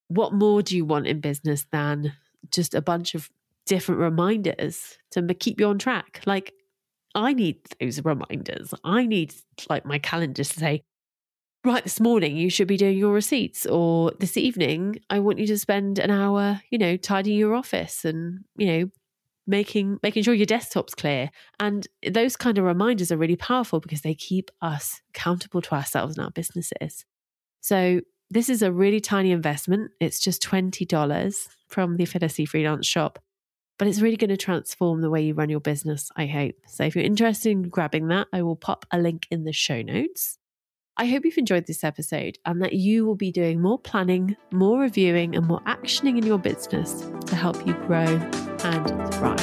what 0.10 0.34
more 0.34 0.62
do 0.62 0.76
you 0.76 0.84
want 0.84 1.08
in 1.08 1.22
business 1.22 1.66
than 1.72 2.14
just 2.52 2.74
a 2.74 2.82
bunch 2.82 3.16
of 3.16 3.30
different 3.66 4.02
reminders 4.02 4.98
to 5.12 5.34
keep 5.34 5.62
you 5.62 5.68
on 5.68 5.80
track? 5.80 6.22
Like, 6.26 6.54
I 7.16 7.34
need 7.34 7.60
those 7.80 8.04
reminders. 8.04 8.74
I 8.84 9.06
need 9.06 9.34
like 9.70 9.86
my 9.86 10.00
calendar 10.00 10.44
to 10.44 10.60
say, 10.60 10.84
right 11.70 11.84
this 11.84 12.00
morning 12.00 12.36
you 12.36 12.50
should 12.50 12.68
be 12.68 12.78
doing 12.78 12.98
your 12.98 13.14
receipts 13.14 13.66
or 13.66 14.12
this 14.20 14.36
evening 14.38 15.00
i 15.10 15.20
want 15.20 15.40
you 15.40 15.48
to 15.48 15.58
spend 15.58 16.00
an 16.00 16.10
hour 16.10 16.62
you 16.72 16.78
know 16.78 16.98
tidying 16.98 17.38
your 17.38 17.54
office 17.54 18.04
and 18.04 18.40
you 18.58 18.68
know 18.68 18.90
making 19.50 19.98
making 20.04 20.24
sure 20.24 20.34
your 20.34 20.46
desktop's 20.46 20.94
clear. 20.94 21.32
And 21.60 21.88
those 22.08 22.38
kind 22.38 22.58
of 22.58 22.64
reminders 22.64 23.12
are 23.12 23.18
really 23.18 23.36
powerful 23.36 23.80
because 23.80 24.02
they 24.02 24.14
keep 24.14 24.52
us 24.62 25.02
accountable 25.10 25.62
to 25.64 25.74
ourselves 25.74 26.18
and 26.18 26.24
our 26.24 26.32
businesses. 26.32 27.04
So 27.60 28.02
this 28.30 28.48
is 28.48 28.62
a 28.62 28.72
really 28.72 29.00
tiny 29.00 29.32
investment. 29.32 29.92
It's 30.00 30.20
just 30.20 30.44
$20 30.44 31.48
from 31.68 31.98
the 31.98 32.06
Fearlessly 32.06 32.46
freelance 32.46 32.88
shop 32.88 33.20
but 33.78 33.88
it's 33.88 34.02
really 34.02 34.18
going 34.18 34.30
to 34.30 34.36
transform 34.36 35.00
the 35.00 35.10
way 35.10 35.22
you 35.22 35.34
run 35.34 35.48
your 35.50 35.62
business 35.62 36.10
i 36.18 36.26
hope. 36.26 36.56
So 36.68 36.84
if 36.84 36.96
you're 36.96 37.06
interested 37.06 37.52
in 37.52 37.70
grabbing 37.70 38.08
that 38.08 38.28
i 38.34 38.42
will 38.42 38.56
pop 38.56 38.86
a 38.92 39.00
link 39.00 39.28
in 39.32 39.44
the 39.46 39.54
show 39.54 39.82
notes 39.82 40.39
I 41.00 41.06
hope 41.06 41.24
you've 41.24 41.38
enjoyed 41.38 41.66
this 41.66 41.86
episode 41.86 42.38
and 42.46 42.62
that 42.62 42.74
you 42.74 43.06
will 43.06 43.16
be 43.16 43.32
doing 43.32 43.62
more 43.62 43.80
planning, 43.80 44.36
more 44.52 44.82
reviewing, 44.82 45.34
and 45.34 45.48
more 45.48 45.62
actioning 45.62 46.18
in 46.18 46.26
your 46.26 46.38
business 46.38 47.10
to 47.28 47.38
help 47.38 47.66
you 47.66 47.74
grow 47.74 48.04
and 48.04 49.14
thrive. 49.14 49.40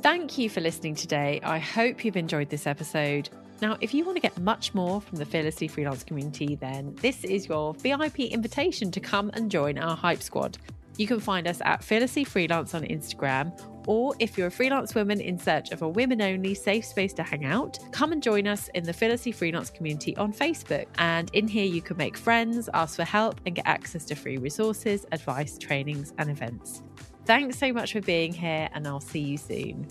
Thank 0.00 0.38
you 0.38 0.48
for 0.48 0.60
listening 0.60 0.94
today. 0.94 1.40
I 1.42 1.58
hope 1.58 2.04
you've 2.04 2.16
enjoyed 2.16 2.48
this 2.48 2.68
episode. 2.68 3.28
Now, 3.60 3.76
if 3.80 3.92
you 3.92 4.04
want 4.04 4.18
to 4.18 4.22
get 4.22 4.38
much 4.38 4.72
more 4.74 5.00
from 5.00 5.18
the 5.18 5.24
Fearlessly 5.24 5.66
Freelance 5.66 6.04
community, 6.04 6.54
then 6.54 6.94
this 7.00 7.24
is 7.24 7.48
your 7.48 7.74
VIP 7.74 8.20
invitation 8.20 8.92
to 8.92 9.00
come 9.00 9.32
and 9.34 9.50
join 9.50 9.78
our 9.78 9.96
Hype 9.96 10.22
Squad. 10.22 10.58
You 10.98 11.06
can 11.06 11.20
find 11.20 11.46
us 11.46 11.62
at 11.64 11.84
Fearlessly 11.84 12.24
Freelance 12.24 12.74
on 12.74 12.82
Instagram, 12.82 13.56
or 13.86 14.16
if 14.18 14.36
you're 14.36 14.48
a 14.48 14.50
freelance 14.50 14.96
woman 14.96 15.20
in 15.20 15.38
search 15.38 15.70
of 15.70 15.82
a 15.82 15.88
women 15.88 16.20
only 16.20 16.54
safe 16.54 16.84
space 16.84 17.12
to 17.14 17.22
hang 17.22 17.44
out, 17.44 17.78
come 17.92 18.10
and 18.10 18.20
join 18.20 18.48
us 18.48 18.68
in 18.74 18.82
the 18.82 18.92
Fearlessly 18.92 19.30
Freelance 19.30 19.70
community 19.70 20.16
on 20.16 20.32
Facebook. 20.32 20.86
And 20.98 21.30
in 21.34 21.46
here, 21.46 21.64
you 21.64 21.80
can 21.80 21.96
make 21.96 22.16
friends, 22.16 22.68
ask 22.74 22.96
for 22.96 23.04
help, 23.04 23.40
and 23.46 23.54
get 23.54 23.64
access 23.64 24.04
to 24.06 24.16
free 24.16 24.38
resources, 24.38 25.06
advice, 25.12 25.56
trainings, 25.56 26.12
and 26.18 26.28
events. 26.28 26.82
Thanks 27.26 27.58
so 27.58 27.72
much 27.72 27.92
for 27.92 28.00
being 28.00 28.32
here, 28.32 28.68
and 28.72 28.84
I'll 28.84 28.98
see 28.98 29.20
you 29.20 29.36
soon. 29.36 29.86